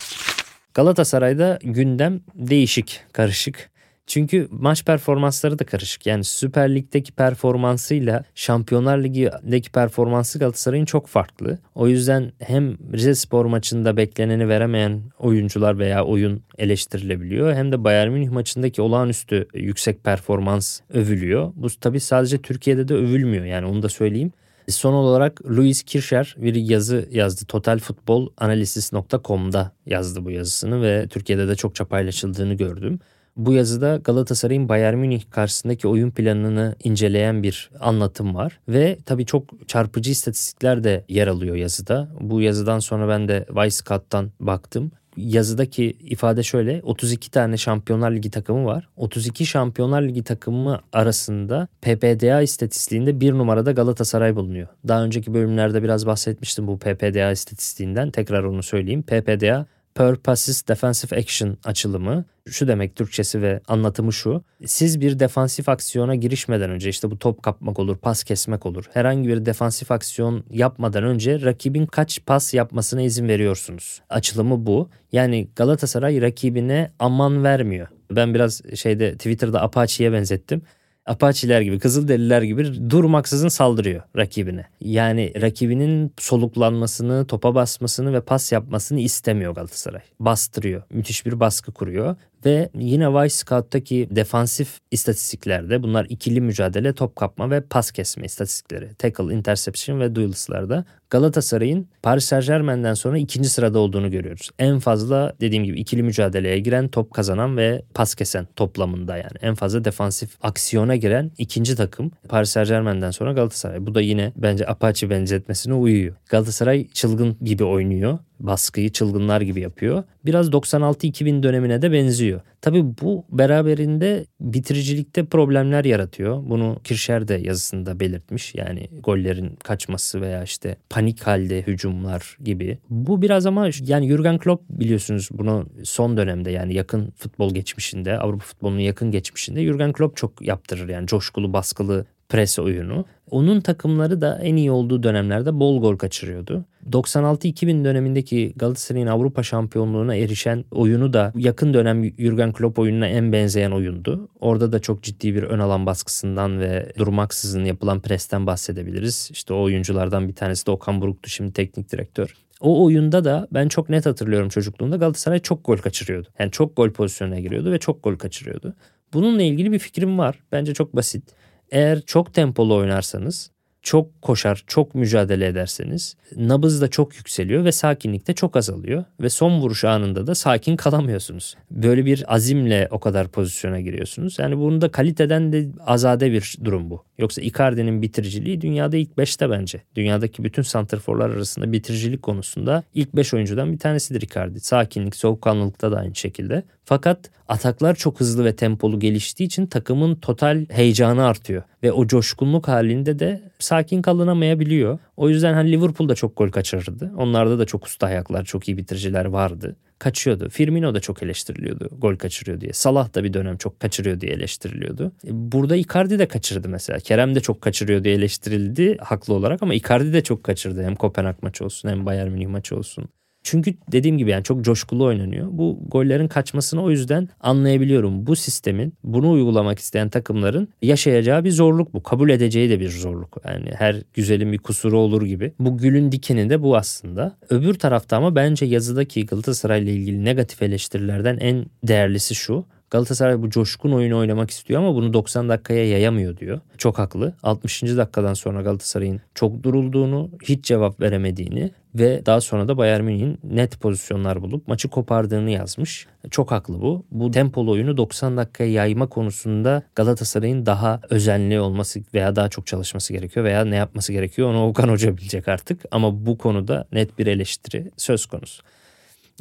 Galatasaray'da 0.73 1.59
gündem 1.63 2.21
değişik, 2.35 3.03
karışık. 3.13 3.70
Çünkü 4.11 4.47
maç 4.51 4.85
performansları 4.85 5.59
da 5.59 5.63
karışık. 5.63 6.05
Yani 6.05 6.23
Süper 6.23 6.75
Lig'deki 6.75 7.11
performansıyla 7.11 8.23
Şampiyonlar 8.35 8.97
Ligi'deki 8.97 9.71
performansı 9.71 10.39
Galatasaray'ın 10.39 10.85
çok 10.85 11.07
farklı. 11.07 11.57
O 11.75 11.87
yüzden 11.87 12.31
hem 12.39 12.77
Rize 12.93 13.15
Spor 13.15 13.45
maçında 13.45 13.97
bekleneni 13.97 14.49
veremeyen 14.49 15.01
oyuncular 15.19 15.79
veya 15.79 16.05
oyun 16.05 16.43
eleştirilebiliyor. 16.57 17.53
Hem 17.53 17.71
de 17.71 17.83
Bayern 17.83 18.11
Münih 18.11 18.29
maçındaki 18.29 18.81
olağanüstü 18.81 19.47
yüksek 19.53 20.03
performans 20.03 20.79
övülüyor. 20.93 21.53
Bu 21.55 21.69
tabii 21.69 21.99
sadece 21.99 22.41
Türkiye'de 22.41 22.87
de 22.87 22.93
övülmüyor 22.93 23.45
yani 23.45 23.65
onu 23.65 23.83
da 23.83 23.89
söyleyeyim. 23.89 24.31
Son 24.69 24.93
olarak 24.93 25.45
Louis 25.45 25.83
Kircher 25.83 26.35
bir 26.37 26.55
yazı 26.55 27.07
yazdı. 27.11 27.45
Totalfutbolanalisis.com'da 27.45 29.71
yazdı 29.85 30.25
bu 30.25 30.31
yazısını 30.31 30.81
ve 30.81 31.07
Türkiye'de 31.07 31.47
de 31.47 31.55
çokça 31.55 31.85
paylaşıldığını 31.85 32.53
gördüm. 32.53 32.99
Bu 33.37 33.53
yazıda 33.53 33.97
Galatasaray'ın 34.03 34.69
Bayern 34.69 34.97
Münih 34.97 35.21
karşısındaki 35.29 35.87
oyun 35.87 36.11
planını 36.11 36.75
inceleyen 36.83 37.43
bir 37.43 37.69
anlatım 37.79 38.35
var. 38.35 38.59
Ve 38.67 38.97
tabii 39.05 39.25
çok 39.25 39.67
çarpıcı 39.67 40.11
istatistikler 40.11 40.83
de 40.83 41.03
yer 41.09 41.27
alıyor 41.27 41.55
yazıda. 41.55 42.09
Bu 42.21 42.41
yazıdan 42.41 42.79
sonra 42.79 43.07
ben 43.07 43.27
de 43.27 43.45
Weisscout'tan 43.47 44.31
baktım 44.39 44.91
yazıdaki 45.17 45.97
ifade 45.99 46.43
şöyle 46.43 46.81
32 46.83 47.31
tane 47.31 47.57
Şampiyonlar 47.57 48.11
Ligi 48.11 48.31
takımı 48.31 48.65
var. 48.65 48.89
32 48.95 49.45
Şampiyonlar 49.45 50.01
Ligi 50.01 50.23
takımı 50.23 50.79
arasında 50.93 51.67
PPDA 51.81 52.41
istatistiğinde 52.41 53.19
bir 53.19 53.33
numarada 53.33 53.71
Galatasaray 53.71 54.35
bulunuyor. 54.35 54.67
Daha 54.87 55.03
önceki 55.03 55.33
bölümlerde 55.33 55.83
biraz 55.83 56.05
bahsetmiştim 56.05 56.67
bu 56.67 56.79
PPDA 56.79 57.31
istatistiğinden. 57.31 58.11
Tekrar 58.11 58.43
onu 58.43 58.63
söyleyeyim. 58.63 59.03
PPDA 59.03 59.65
Purposive 59.95 60.67
Defensive 60.67 61.19
Action 61.19 61.57
açılımı. 61.63 62.25
Şu 62.47 62.67
demek 62.67 62.95
Türkçesi 62.95 63.41
ve 63.41 63.61
anlatımı 63.67 64.13
şu. 64.13 64.43
Siz 64.65 65.01
bir 65.01 65.19
defansif 65.19 65.69
aksiyona 65.69 66.15
girişmeden 66.15 66.69
önce 66.69 66.89
işte 66.89 67.11
bu 67.11 67.19
top 67.19 67.43
kapmak 67.43 67.79
olur, 67.79 67.97
pas 67.97 68.23
kesmek 68.23 68.65
olur. 68.65 68.85
Herhangi 68.93 69.29
bir 69.29 69.45
defansif 69.45 69.91
aksiyon 69.91 70.43
yapmadan 70.49 71.03
önce 71.03 71.41
rakibin 71.41 71.85
kaç 71.85 72.25
pas 72.25 72.53
yapmasına 72.53 73.01
izin 73.01 73.27
veriyorsunuz. 73.27 74.01
Açılımı 74.09 74.65
bu. 74.65 74.89
Yani 75.11 75.49
Galatasaray 75.55 76.21
rakibine 76.21 76.91
aman 76.99 77.43
vermiyor. 77.43 77.87
Ben 78.11 78.33
biraz 78.33 78.61
şeyde 78.75 79.11
Twitter'da 79.11 79.61
Apache'ye 79.61 80.13
benzettim. 80.13 80.61
Apaçiler 81.05 81.61
gibi, 81.61 81.79
Kızılderililer 81.79 82.41
gibi 82.41 82.89
durmaksızın 82.89 83.47
saldırıyor 83.47 84.01
rakibine. 84.17 84.65
Yani 84.81 85.41
rakibinin 85.41 86.13
soluklanmasını, 86.17 87.27
topa 87.27 87.55
basmasını 87.55 88.13
ve 88.13 88.21
pas 88.21 88.51
yapmasını 88.51 88.99
istemiyor 88.99 89.55
Galatasaray. 89.55 90.01
Bastırıyor. 90.19 90.83
Müthiş 90.89 91.25
bir 91.25 91.39
baskı 91.39 91.71
kuruyor. 91.71 92.15
Ve 92.45 92.69
yine 92.75 93.09
Vice 93.09 93.35
Scout'taki 93.35 94.07
defansif 94.11 94.77
istatistiklerde 94.91 95.83
bunlar 95.83 96.05
ikili 96.09 96.41
mücadele, 96.41 96.93
top 96.93 97.15
kapma 97.15 97.49
ve 97.49 97.61
pas 97.61 97.91
kesme 97.91 98.25
istatistikleri. 98.25 98.95
Tackle, 98.95 99.33
interception 99.33 99.99
ve 99.99 100.15
duels'larda 100.15 100.85
Galatasaray'ın 101.09 101.87
Paris 102.03 102.25
Saint 102.25 102.47
Germain'den 102.47 102.93
sonra 102.93 103.17
ikinci 103.17 103.49
sırada 103.49 103.79
olduğunu 103.79 104.11
görüyoruz. 104.11 104.49
En 104.59 104.79
fazla 104.79 105.33
dediğim 105.41 105.63
gibi 105.63 105.79
ikili 105.79 106.03
mücadeleye 106.03 106.59
giren, 106.59 106.87
top 106.87 107.13
kazanan 107.13 107.57
ve 107.57 107.81
pas 107.93 108.15
kesen 108.15 108.47
toplamında 108.55 109.17
yani. 109.17 109.37
En 109.41 109.55
fazla 109.55 109.85
defansif 109.85 110.29
aksiyona 110.41 110.95
giren 110.95 111.31
ikinci 111.37 111.75
takım 111.75 112.11
Paris 112.29 112.49
Saint 112.49 112.69
Germain'den 112.69 113.11
sonra 113.11 113.33
Galatasaray. 113.33 113.85
Bu 113.85 113.95
da 113.95 114.01
yine 114.01 114.31
bence 114.35 114.67
Apache 114.67 115.09
benzetmesine 115.09 115.73
uyuyor. 115.73 116.15
Galatasaray 116.29 116.87
çılgın 116.87 117.37
gibi 117.41 117.63
oynuyor 117.63 118.19
baskıyı 118.41 118.91
çılgınlar 118.91 119.41
gibi 119.41 119.61
yapıyor. 119.61 120.03
Biraz 120.25 120.49
96-2000 120.49 121.43
dönemine 121.43 121.81
de 121.81 121.91
benziyor. 121.91 122.41
Tabii 122.61 122.83
bu 123.01 123.25
beraberinde 123.31 124.25
bitiricilikte 124.41 125.25
problemler 125.25 125.85
yaratıyor. 125.85 126.43
Bunu 126.49 126.77
Kirşer 126.83 127.27
de 127.27 127.33
yazısında 127.33 127.99
belirtmiş. 127.99 128.55
Yani 128.55 128.89
gollerin 129.03 129.55
kaçması 129.55 130.21
veya 130.21 130.43
işte 130.43 130.75
panik 130.89 131.21
halde 131.23 131.61
hücumlar 131.61 132.37
gibi. 132.43 132.77
Bu 132.89 133.21
biraz 133.21 133.45
ama 133.45 133.69
yani 133.81 134.07
Jurgen 134.07 134.37
Klopp 134.37 134.63
biliyorsunuz 134.69 135.29
bunu 135.31 135.69
son 135.83 136.17
dönemde 136.17 136.51
yani 136.51 136.73
yakın 136.73 137.11
futbol 137.17 137.53
geçmişinde 137.53 138.19
Avrupa 138.19 138.45
futbolunun 138.45 138.79
yakın 138.79 139.11
geçmişinde 139.11 139.65
Jurgen 139.65 139.93
Klopp 139.93 140.17
çok 140.17 140.41
yaptırır. 140.41 140.89
Yani 140.89 141.07
coşkulu 141.07 141.53
baskılı 141.53 142.05
pres 142.31 142.59
oyunu. 142.59 143.05
Onun 143.31 143.61
takımları 143.61 144.21
da 144.21 144.39
en 144.43 144.55
iyi 144.55 144.71
olduğu 144.71 145.03
dönemlerde 145.03 145.59
bol 145.59 145.81
gol 145.81 145.97
kaçırıyordu. 145.97 146.65
96-2000 146.91 147.85
dönemindeki 147.85 148.53
Galatasaray'ın 148.55 149.07
Avrupa 149.07 149.43
şampiyonluğuna 149.43 150.15
erişen 150.15 150.65
oyunu 150.71 151.13
da 151.13 151.33
yakın 151.35 151.73
dönem 151.73 152.03
Jurgen 152.03 152.53
Klopp 152.53 152.79
oyununa 152.79 153.07
en 153.07 153.31
benzeyen 153.31 153.71
oyundu. 153.71 154.29
Orada 154.39 154.71
da 154.71 154.79
çok 154.79 155.03
ciddi 155.03 155.35
bir 155.35 155.43
ön 155.43 155.59
alan 155.59 155.85
baskısından 155.85 156.59
ve 156.59 156.93
durmaksızın 156.97 157.65
yapılan 157.65 157.99
presten 157.99 158.47
bahsedebiliriz. 158.47 159.29
İşte 159.31 159.53
o 159.53 159.61
oyunculardan 159.61 160.27
bir 160.27 160.35
tanesi 160.35 160.67
de 160.67 160.71
Okan 160.71 161.01
Buruk'tu 161.01 161.29
şimdi 161.29 161.53
teknik 161.53 161.91
direktör. 161.91 162.35
O 162.61 162.85
oyunda 162.85 163.23
da 163.23 163.47
ben 163.51 163.67
çok 163.67 163.89
net 163.89 164.05
hatırlıyorum 164.05 164.49
çocukluğumda 164.49 164.95
Galatasaray 164.95 165.39
çok 165.39 165.65
gol 165.65 165.77
kaçırıyordu. 165.77 166.27
Yani 166.39 166.51
çok 166.51 166.77
gol 166.77 166.89
pozisyonuna 166.89 167.39
giriyordu 167.39 167.71
ve 167.71 167.79
çok 167.79 168.03
gol 168.03 168.15
kaçırıyordu. 168.15 168.73
Bununla 169.13 169.41
ilgili 169.41 169.71
bir 169.71 169.79
fikrim 169.79 170.17
var. 170.17 170.39
Bence 170.51 170.73
çok 170.73 170.95
basit. 170.95 171.23
Eğer 171.71 172.01
çok 172.01 172.33
tempolu 172.33 172.75
oynarsanız 172.75 173.51
çok 173.81 174.21
koşar, 174.21 174.63
çok 174.67 174.95
mücadele 174.95 175.47
ederseniz 175.47 176.15
nabız 176.35 176.81
da 176.81 176.87
çok 176.87 177.15
yükseliyor 177.15 177.65
ve 177.65 177.71
sakinlik 177.71 178.27
de 178.27 178.33
çok 178.33 178.55
azalıyor 178.55 179.03
ve 179.21 179.29
son 179.29 179.59
vuruş 179.59 179.83
anında 179.85 180.27
da 180.27 180.35
sakin 180.35 180.75
kalamıyorsunuz. 180.75 181.55
Böyle 181.71 182.05
bir 182.05 182.35
azimle 182.35 182.87
o 182.91 182.99
kadar 182.99 183.27
pozisyona 183.27 183.81
giriyorsunuz. 183.81 184.39
Yani 184.39 184.57
bunu 184.57 184.81
da 184.81 184.91
kaliteden 184.91 185.53
de 185.53 185.67
azade 185.85 186.31
bir 186.31 186.57
durum 186.63 186.89
bu. 186.89 187.03
Yoksa 187.17 187.41
Icardi'nin 187.41 188.01
bitiriciliği 188.01 188.61
dünyada 188.61 188.97
ilk 188.97 189.11
5'te 189.11 189.49
bence. 189.49 189.81
Dünyadaki 189.95 190.43
bütün 190.43 190.61
santrforlar 190.61 191.29
arasında 191.29 191.71
bitiricilik 191.71 192.21
konusunda 192.21 192.83
ilk 192.93 193.15
5 193.15 193.33
oyuncudan 193.33 193.73
bir 193.73 193.79
tanesidir 193.79 194.21
Icardi. 194.21 194.59
Sakinlik, 194.59 195.15
soğukkanlılıkta 195.15 195.91
da 195.91 195.97
aynı 195.97 196.15
şekilde. 196.15 196.63
Fakat 196.85 197.31
ataklar 197.47 197.95
çok 197.95 198.19
hızlı 198.19 198.45
ve 198.45 198.55
tempolu 198.55 198.99
geliştiği 198.99 199.45
için 199.45 199.65
takımın 199.65 200.15
total 200.15 200.65
heyecanı 200.69 201.25
artıyor. 201.25 201.63
Ve 201.83 201.91
o 201.91 202.07
coşkunluk 202.07 202.67
halinde 202.67 203.19
de 203.19 203.41
sakin 203.63 204.01
kalınamayabiliyor. 204.01 204.99
O 205.17 205.29
yüzden 205.29 205.53
hani 205.53 205.71
Liverpool 205.71 206.09
da 206.09 206.15
çok 206.15 206.37
gol 206.37 206.49
kaçırırdı. 206.49 207.11
Onlarda 207.17 207.59
da 207.59 207.65
çok 207.65 207.85
usta 207.85 208.07
ayaklar, 208.07 208.45
çok 208.45 208.67
iyi 208.67 208.77
bitiriciler 208.77 209.25
vardı. 209.25 209.75
Kaçıyordu. 209.99 210.49
Firmino 210.49 210.95
da 210.95 210.99
çok 210.99 211.23
eleştiriliyordu 211.23 211.89
gol 211.97 212.15
kaçırıyor 212.15 212.61
diye. 212.61 212.73
Salah 212.73 213.15
da 213.15 213.23
bir 213.23 213.33
dönem 213.33 213.57
çok 213.57 213.79
kaçırıyor 213.79 214.21
diye 214.21 214.31
eleştiriliyordu. 214.31 215.11
E, 215.27 215.29
burada 215.31 215.75
Icardi 215.75 216.19
de 216.19 216.27
kaçırdı 216.27 216.69
mesela. 216.69 216.99
Kerem 216.99 217.35
de 217.35 217.39
çok 217.39 217.61
kaçırıyor 217.61 218.03
diye 218.03 218.15
eleştirildi 218.15 218.97
haklı 218.97 219.33
olarak 219.33 219.63
ama 219.63 219.73
Icardi 219.73 220.13
de 220.13 220.23
çok 220.23 220.43
kaçırdı. 220.43 220.83
Hem 220.83 220.95
Kopenhag 220.95 221.35
maçı 221.41 221.65
olsun 221.65 221.89
hem 221.89 222.05
Bayern 222.05 222.31
Münih 222.31 222.47
maçı 222.47 222.77
olsun. 222.77 223.09
Çünkü 223.43 223.73
dediğim 223.91 224.17
gibi 224.17 224.29
yani 224.29 224.43
çok 224.43 224.61
coşkulu 224.61 225.05
oynanıyor. 225.05 225.47
Bu 225.51 225.79
gollerin 225.87 226.27
kaçmasını 226.27 226.83
o 226.83 226.91
yüzden 226.91 227.29
anlayabiliyorum. 227.39 228.27
Bu 228.27 228.35
sistemin 228.35 228.93
bunu 229.03 229.31
uygulamak 229.31 229.79
isteyen 229.79 230.09
takımların 230.09 230.67
yaşayacağı 230.81 231.43
bir 231.43 231.51
zorluk 231.51 231.93
bu. 231.93 232.03
Kabul 232.03 232.29
edeceği 232.29 232.69
de 232.69 232.79
bir 232.79 232.89
zorluk. 232.89 233.37
Yani 233.47 233.71
her 233.77 234.01
güzelin 234.13 234.51
bir 234.51 234.57
kusuru 234.57 234.99
olur 234.99 235.21
gibi. 235.21 235.53
Bu 235.59 235.77
gülün 235.77 236.11
dikeni 236.11 236.49
de 236.49 236.61
bu 236.61 236.77
aslında. 236.77 237.37
Öbür 237.49 237.73
tarafta 237.73 238.17
ama 238.17 238.35
bence 238.35 238.65
yazıdaki 238.65 239.25
Galatasaray 239.25 239.83
ile 239.83 239.93
ilgili 239.93 240.25
negatif 240.25 240.61
eleştirilerden 240.61 241.37
en 241.37 241.65
değerlisi 241.83 242.35
şu. 242.35 242.65
Galatasaray 242.91 243.41
bu 243.41 243.49
coşkun 243.49 243.91
oyunu 243.91 244.17
oynamak 244.17 244.49
istiyor 244.49 244.81
ama 244.81 244.95
bunu 244.95 245.13
90 245.13 245.49
dakikaya 245.49 245.87
yayamıyor 245.87 246.37
diyor. 246.37 246.59
Çok 246.77 246.99
haklı. 246.99 247.33
60. 247.43 247.83
dakikadan 247.83 248.33
sonra 248.33 248.61
Galatasaray'ın 248.61 249.21
çok 249.35 249.63
durulduğunu, 249.63 250.29
hiç 250.43 250.65
cevap 250.65 250.99
veremediğini 250.99 251.71
ve 251.95 252.25
daha 252.25 252.41
sonra 252.41 252.67
da 252.67 252.77
Bayern 252.77 253.03
Münih'in 253.03 253.39
net 253.43 253.79
pozisyonlar 253.79 254.41
bulup 254.41 254.67
maçı 254.67 254.87
kopardığını 254.87 255.49
yazmış. 255.49 256.07
Çok 256.31 256.51
haklı 256.51 256.81
bu. 256.81 257.05
Bu 257.11 257.31
tempolu 257.31 257.71
oyunu 257.71 257.97
90 257.97 258.37
dakikaya 258.37 258.71
yayma 258.71 259.07
konusunda 259.07 259.83
Galatasaray'ın 259.95 260.65
daha 260.65 261.01
özenli 261.09 261.59
olması 261.59 261.99
veya 262.13 262.35
daha 262.35 262.49
çok 262.49 262.67
çalışması 262.67 263.13
gerekiyor 263.13 263.45
veya 263.45 263.65
ne 263.65 263.75
yapması 263.75 264.13
gerekiyor 264.13 264.49
onu 264.49 264.67
Okan 264.67 264.89
Hoca 264.89 265.17
bilecek 265.17 265.47
artık. 265.47 265.81
Ama 265.91 266.25
bu 266.25 266.37
konuda 266.37 266.87
net 266.91 267.19
bir 267.19 267.27
eleştiri 267.27 267.91
söz 267.97 268.25
konusu. 268.25 268.63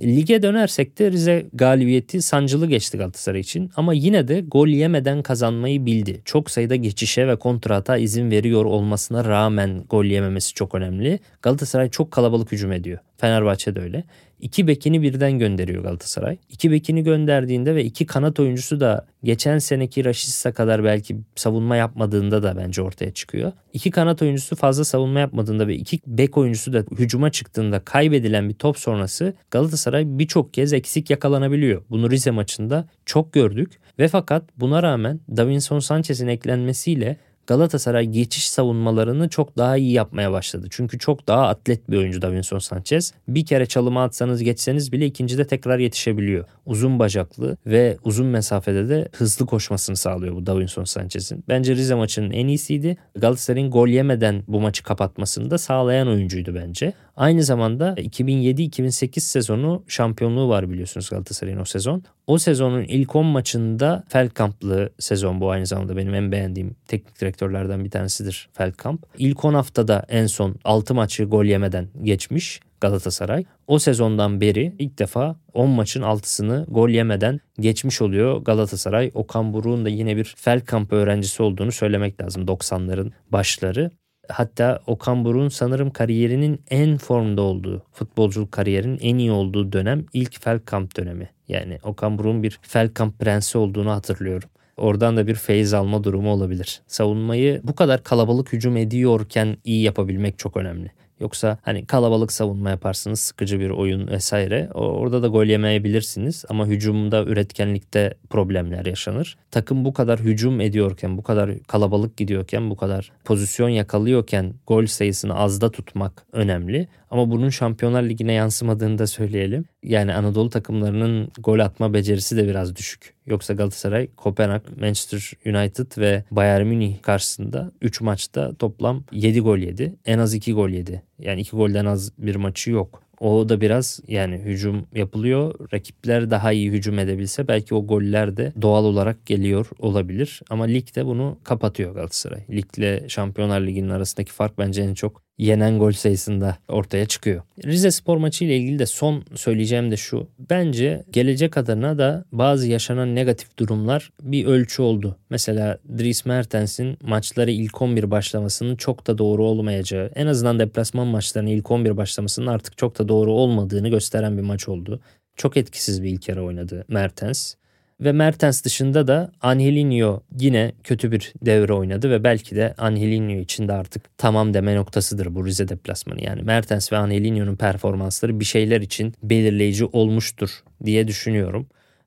Lige 0.01 0.43
dönersek 0.43 0.99
de 0.99 1.11
Rize 1.11 1.47
galibiyeti 1.53 2.23
sancılı 2.23 2.67
geçti 2.67 2.99
Galatasaray 2.99 3.41
için 3.41 3.71
ama 3.77 3.95
yine 3.95 4.29
de 4.29 4.41
gol 4.41 4.69
yemeden 4.69 5.23
kazanmayı 5.23 5.87
bildi. 5.87 6.23
Çok 6.25 6.51
sayıda 6.51 6.77
geçişe 6.77 7.29
ve 7.29 7.37
kontrata 7.37 7.97
izin 7.97 8.31
veriyor 8.31 8.65
olmasına 8.65 9.25
rağmen 9.25 9.85
gol 9.91 10.05
yememesi 10.05 10.55
çok 10.55 10.75
önemli. 10.75 11.19
Galatasaray 11.43 11.91
çok 11.91 12.11
kalabalık 12.11 12.53
hücum 12.53 12.73
ediyor. 12.73 12.99
Fenerbahçe 13.21 13.77
de 13.77 13.81
öyle. 13.81 14.05
İki 14.41 14.67
bekini 14.67 15.03
birden 15.03 15.39
gönderiyor 15.39 15.83
Galatasaray. 15.83 16.37
İki 16.49 16.71
bekini 16.71 17.03
gönderdiğinde 17.03 17.75
ve 17.75 17.85
iki 17.85 18.07
kanat 18.07 18.41
oyuncusu 18.41 18.81
da 18.81 19.07
geçen 19.25 19.59
seneki 19.59 20.05
Raşitsa 20.05 20.53
kadar 20.53 20.85
belki 20.85 21.17
savunma 21.37 21.77
yapmadığında 21.77 22.43
da 22.43 22.57
bence 22.57 22.83
ortaya 22.83 23.11
çıkıyor. 23.11 23.53
İki 23.73 23.91
kanat 23.91 24.23
oyuncusu 24.23 24.57
fazla 24.57 24.85
savunma 24.85 25.21
yapmadığında 25.21 25.69
ve 25.69 25.75
iki 25.75 26.01
bek 26.07 26.39
oyuncusu 26.39 26.73
da 26.73 26.85
hücuma 26.99 27.31
çıktığında 27.31 27.81
kaybedilen 27.81 28.49
bir 28.49 28.55
top 28.55 28.79
sonrası 28.79 29.35
Galatasaray 29.51 30.05
birçok 30.07 30.55
kez 30.55 30.73
eksik 30.73 31.11
yakalanabiliyor. 31.11 31.83
Bunu 31.91 32.11
Rize 32.11 32.31
maçında 32.31 32.89
çok 33.07 33.33
gördük 33.33 33.81
ve 33.99 34.09
fakat 34.09 34.45
buna 34.57 34.83
rağmen 34.83 35.21
Davinson 35.37 35.79
Sanchez'in 35.79 36.29
eklenmesiyle 36.29 37.17
Galatasaray 37.51 38.07
geçiş 38.07 38.51
savunmalarını 38.51 39.29
çok 39.29 39.57
daha 39.57 39.77
iyi 39.77 39.93
yapmaya 39.93 40.33
başladı. 40.33 40.67
Çünkü 40.71 40.99
çok 40.99 41.29
daha 41.29 41.49
atlet 41.49 41.91
bir 41.91 41.97
oyuncu 41.97 42.23
Davinson 42.23 42.59
Sanchez. 42.59 43.13
Bir 43.29 43.47
kere 43.47 43.67
çalıma 43.67 44.05
atsanız 44.05 44.43
geçseniz 44.43 44.93
bile 44.93 45.07
ikincide 45.07 45.47
tekrar 45.47 45.79
yetişebiliyor. 45.79 46.45
Uzun 46.67 46.99
bacaklı 46.99 47.57
ve 47.67 47.97
uzun 48.05 48.27
mesafede 48.27 48.89
de 48.89 49.09
hızlı 49.13 49.47
koşmasını 49.47 49.97
sağlıyor 49.97 50.35
bu 50.35 50.47
Davinson 50.47 50.85
Sanchez'in. 50.85 51.45
Bence 51.49 51.75
Rize 51.75 51.95
maçının 51.95 52.31
en 52.31 52.47
iyisiydi. 52.47 52.97
Galatasaray'ın 53.15 53.71
gol 53.71 53.89
yemeden 53.89 54.43
bu 54.49 54.61
maçı 54.61 54.83
kapatmasını 54.83 55.51
da 55.51 55.59
sağlayan 55.59 56.09
oyuncuydu 56.09 56.55
bence. 56.55 56.93
Aynı 57.21 57.43
zamanda 57.43 57.95
2007-2008 57.95 59.21
sezonu 59.21 59.85
şampiyonluğu 59.89 60.49
var 60.49 60.71
biliyorsunuz 60.71 61.11
Galatasaray'ın 61.11 61.61
o 61.61 61.65
sezon. 61.65 62.03
O 62.27 62.39
sezonun 62.39 62.83
ilk 62.83 63.17
10 63.17 63.27
maçında 63.27 64.05
Feldkamp'lı 64.09 64.91
sezon 64.99 65.41
bu 65.41 65.51
aynı 65.51 65.67
zamanda 65.67 65.97
benim 65.97 66.15
en 66.15 66.33
beğendiğim 66.33 66.77
teknik 66.89 67.21
direktörlerden 67.21 67.85
bir 67.85 67.91
tanesidir 67.91 68.49
Feldkamp. 68.53 69.07
İlk 69.19 69.45
10 69.45 69.55
haftada 69.55 70.05
en 70.09 70.27
son 70.27 70.55
6 70.65 70.95
maçı 70.95 71.25
gol 71.25 71.45
yemeden 71.45 71.89
geçmiş. 72.03 72.61
Galatasaray. 72.81 73.45
O 73.67 73.79
sezondan 73.79 74.41
beri 74.41 74.75
ilk 74.79 74.99
defa 74.99 75.37
10 75.53 75.71
maçın 75.71 76.03
6'sını 76.03 76.67
gol 76.71 76.89
yemeden 76.89 77.41
geçmiş 77.59 78.03
oluyor 78.03 78.43
Galatasaray. 78.43 79.11
Okan 79.15 79.55
Buruk'un 79.55 79.85
da 79.85 79.89
yine 79.89 80.17
bir 80.17 80.35
Feldkamp 80.37 80.93
öğrencisi 80.93 81.43
olduğunu 81.43 81.73
söylemek 81.73 82.23
lazım 82.23 82.45
90'ların 82.45 83.13
başları. 83.33 83.91
Hatta 84.33 84.81
Okan 84.87 85.25
Buruk'un 85.25 85.49
sanırım 85.49 85.91
kariyerinin 85.91 86.61
en 86.71 86.97
formda 86.97 87.43
olduğu, 87.43 87.83
futbolculuk 87.93 88.53
kariyerinin 88.53 88.99
en 89.03 89.19
iyi 89.19 89.33
olduğu 89.33 89.73
dönem 89.73 90.07
ilk 90.13 90.43
Feldkamp 90.43 90.97
dönemi. 90.97 91.31
Yani 91.49 91.79
Okan 91.83 92.19
Buruk'un 92.19 92.43
bir 92.43 92.59
Feldkamp 92.63 93.19
prensi 93.19 93.59
olduğunu 93.59 93.91
hatırlıyorum. 93.91 94.49
Oradan 94.77 95.17
da 95.17 95.27
bir 95.27 95.35
feyiz 95.35 95.75
alma 95.75 96.05
durumu 96.05 96.31
olabilir. 96.31 96.81
Savunmayı 96.87 97.61
bu 97.65 97.75
kadar 97.75 98.03
kalabalık 98.03 98.53
hücum 98.53 98.77
ediyorken 98.77 99.57
iyi 99.65 99.83
yapabilmek 99.83 100.39
çok 100.39 100.57
önemli. 100.57 100.91
Yoksa 101.21 101.59
hani 101.63 101.87
kalabalık 101.87 102.33
savunma 102.33 102.71
yaparsınız, 102.71 103.21
sıkıcı 103.21 103.61
bir 103.61 103.71
oyun 103.71 104.09
vesaire. 104.09 104.69
Orada 104.75 105.23
da 105.23 105.27
gol 105.27 105.47
yemeyebilirsiniz 105.47 106.45
ama 106.49 106.67
hücumda, 106.67 107.25
üretkenlikte 107.25 108.15
problemler 108.31 108.87
yaşanır. 108.87 109.37
Takım 109.51 109.85
bu 109.85 109.93
kadar 109.93 110.21
hücum 110.21 110.61
ediyorken, 110.61 111.19
bu 111.19 111.23
kadar 111.23 111.59
kalabalık 111.59 112.17
gidiyorken, 112.17 112.71
bu 112.71 112.77
kadar 112.77 113.13
pozisyon 113.25 113.69
yakalıyorken 113.69 114.55
gol 114.67 114.87
sayısını 114.87 115.35
azda 115.35 115.71
tutmak 115.71 116.27
önemli. 116.33 116.89
Ama 117.11 117.31
bunun 117.31 117.49
Şampiyonlar 117.49 118.03
Ligi'ne 118.03 118.33
yansımadığını 118.33 118.99
da 118.99 119.07
söyleyelim. 119.07 119.65
Yani 119.83 120.15
Anadolu 120.15 120.51
takımlarının 120.51 121.33
gol 121.39 121.59
atma 121.59 121.95
becerisi 121.95 122.37
de 122.37 122.49
biraz 122.49 122.77
düşük. 122.77 123.15
Yoksa 123.27 123.55
Galatasaray, 123.55 124.09
Kopenhag, 124.17 124.63
Manchester 124.81 125.33
United 125.47 125.99
ve 125.99 126.25
Bayern 126.31 126.67
Münih 126.67 127.03
karşısında 127.03 127.73
3 127.81 128.01
maçta 128.01 128.55
toplam 128.55 129.05
7 129.13 129.41
gol 129.41 129.59
yedi. 129.59 129.95
En 130.07 130.19
az 130.19 130.35
2 130.35 130.53
gol 130.53 130.69
yedi. 130.69 131.03
Yani 131.19 131.41
2 131.41 131.57
golden 131.57 131.85
az 131.85 132.13
bir 132.19 132.37
maçı 132.37 132.71
yok. 132.71 133.03
O 133.21 133.49
da 133.49 133.61
biraz 133.61 134.01
yani 134.09 134.39
hücum 134.39 134.87
yapılıyor. 134.95 135.55
Rakipler 135.73 136.31
daha 136.31 136.53
iyi 136.53 136.71
hücum 136.71 136.99
edebilse 136.99 137.49
belki 137.49 137.75
o 137.75 137.87
goller 137.87 138.37
de 138.37 138.53
doğal 138.63 138.85
olarak 138.85 139.27
geliyor 139.27 139.67
olabilir. 139.79 140.41
Ama 140.51 140.65
ligde 140.65 141.07
bunu 141.07 141.39
kapatıyor 141.45 141.95
Galatasaray. 141.95 142.41
Ligle 142.51 143.09
Şampiyonlar 143.09 143.61
Ligi'nin 143.61 143.89
arasındaki 143.89 144.33
fark 144.33 144.59
bence 144.59 144.83
en 144.83 144.95
çok 144.95 145.23
yenen 145.41 145.79
gol 145.79 145.93
sayısında 145.93 146.57
ortaya 146.69 147.07
çıkıyor. 147.07 147.43
Rize 147.65 147.91
Spor 147.91 148.17
maçı 148.17 148.45
ile 148.45 148.57
ilgili 148.57 148.79
de 148.79 148.87
son 148.87 149.25
söyleyeceğim 149.35 149.91
de 149.91 149.97
şu. 149.97 150.29
Bence 150.51 151.05
gelecek 151.13 151.57
adına 151.57 151.99
da 151.99 152.25
bazı 152.33 152.69
yaşanan 152.69 153.15
negatif 153.15 153.59
durumlar 153.59 154.11
bir 154.23 154.47
ölçü 154.47 154.83
oldu. 154.83 155.17
Mesela 155.31 155.79
Dries 155.99 156.25
Mertens'in 156.25 156.99
maçları 157.03 157.51
ilk 157.51 157.83
11 157.83 158.11
başlamasının 158.11 158.77
çok 158.77 159.07
da 159.07 159.19
doğru 159.19 159.45
olmayacağı, 159.45 160.11
en 160.15 160.27
azından 160.27 160.59
deplasman 160.59 161.07
maçlarının 161.07 161.51
ilk 161.51 161.71
11 161.71 161.97
başlamasının 161.97 162.47
artık 162.47 162.79
çok 162.79 162.99
da 162.99 163.09
doğru 163.09 163.33
olmadığını 163.33 163.89
gösteren 163.89 164.37
bir 164.37 164.43
maç 164.43 164.69
oldu. 164.69 165.01
Çok 165.37 165.57
etkisiz 165.57 166.03
bir 166.03 166.11
ilk 166.11 166.29
yarı 166.29 166.45
oynadı 166.45 166.85
Mertens. 166.89 167.55
Ve 168.01 168.13
Mertens 168.13 168.65
dışında 168.65 169.07
da 169.07 169.33
Angelinho 169.41 170.23
yine 170.39 170.73
kötü 170.85 171.13
bir 171.13 171.33
devre 171.43 171.73
oynadı 171.73 172.11
ve 172.11 172.25
belki 172.25 172.57
de 172.57 172.75
Angelinho 172.79 173.41
için 173.41 173.69
de 173.69 173.73
artık 173.73 174.19
tamam 174.19 174.55
deme 174.55 174.77
noktasıdır 174.77 175.35
bu 175.35 175.47
Rize 175.47 175.69
deplasmanı. 175.69 176.23
Yani 176.25 176.43
Mertens 176.43 176.93
ve 176.93 176.97
Angelinho'nun 176.97 177.57
performansları 177.57 178.41
bir 178.41 178.45
şeyler 178.45 178.81
için 178.81 179.15
belirleyici 179.23 179.85
olmuştur 179.85 180.51
diye 180.85 181.09
düşünüyorum. 181.09 181.67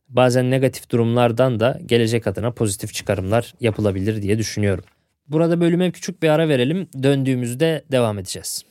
Bazen 0.09 0.51
negatif 0.51 0.89
durumlardan 0.89 1.59
da 1.59 1.79
gelecek 1.85 2.27
adına 2.27 2.51
pozitif 2.51 2.93
çıkarımlar 2.93 3.53
yapılabilir 3.59 4.21
diye 4.21 4.37
düşünüyorum. 4.37 4.83
Burada 5.27 5.61
bölüme 5.61 5.91
küçük 5.91 6.23
bir 6.23 6.29
ara 6.29 6.49
verelim. 6.49 6.87
Döndüğümüzde 7.03 7.83
devam 7.91 8.19
edeceğiz. 8.19 8.63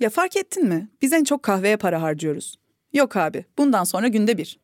Ya 0.00 0.10
fark 0.10 0.36
ettin 0.36 0.68
mi? 0.68 0.88
Biz 1.02 1.12
en 1.12 1.24
çok 1.24 1.42
kahveye 1.42 1.76
para 1.76 2.02
harcıyoruz. 2.02 2.56
Yok 2.92 3.16
abi, 3.16 3.44
bundan 3.58 3.84
sonra 3.84 4.08
günde 4.08 4.38
bir. 4.38 4.63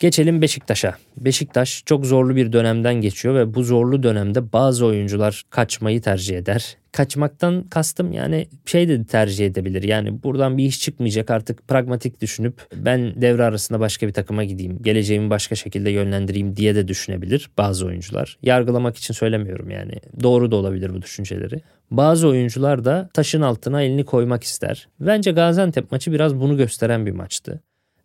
Geçelim 0.00 0.42
Beşiktaş'a. 0.42 0.94
Beşiktaş 1.16 1.82
çok 1.86 2.06
zorlu 2.06 2.36
bir 2.36 2.52
dönemden 2.52 2.94
geçiyor 2.94 3.34
ve 3.34 3.54
bu 3.54 3.62
zorlu 3.62 4.02
dönemde 4.02 4.52
bazı 4.52 4.86
oyuncular 4.86 5.42
kaçmayı 5.50 6.00
tercih 6.00 6.38
eder. 6.38 6.76
Kaçmaktan 6.92 7.62
kastım 7.62 8.12
yani 8.12 8.46
şey 8.66 8.88
de 8.88 9.04
tercih 9.04 9.46
edebilir. 9.46 9.82
Yani 9.82 10.22
buradan 10.22 10.58
bir 10.58 10.64
iş 10.64 10.80
çıkmayacak 10.80 11.30
artık 11.30 11.68
pragmatik 11.68 12.20
düşünüp 12.20 12.62
ben 12.74 13.22
devre 13.22 13.44
arasında 13.44 13.80
başka 13.80 14.08
bir 14.08 14.12
takıma 14.12 14.44
gideyim. 14.44 14.78
Geleceğimi 14.82 15.30
başka 15.30 15.54
şekilde 15.54 15.90
yönlendireyim 15.90 16.56
diye 16.56 16.74
de 16.74 16.88
düşünebilir 16.88 17.50
bazı 17.58 17.86
oyuncular. 17.86 18.38
Yargılamak 18.42 18.96
için 18.96 19.14
söylemiyorum 19.14 19.70
yani. 19.70 19.92
Doğru 20.22 20.50
da 20.50 20.56
olabilir 20.56 20.94
bu 20.94 21.02
düşünceleri. 21.02 21.60
Bazı 21.90 22.28
oyuncular 22.28 22.84
da 22.84 23.10
taşın 23.14 23.40
altına 23.40 23.82
elini 23.82 24.04
koymak 24.04 24.44
ister. 24.44 24.88
Bence 25.00 25.30
Gaziantep 25.32 25.92
maçı 25.92 26.12
biraz 26.12 26.40
bunu 26.40 26.56
gösteren 26.56 27.06
bir 27.06 27.12
maçtı. 27.12 27.60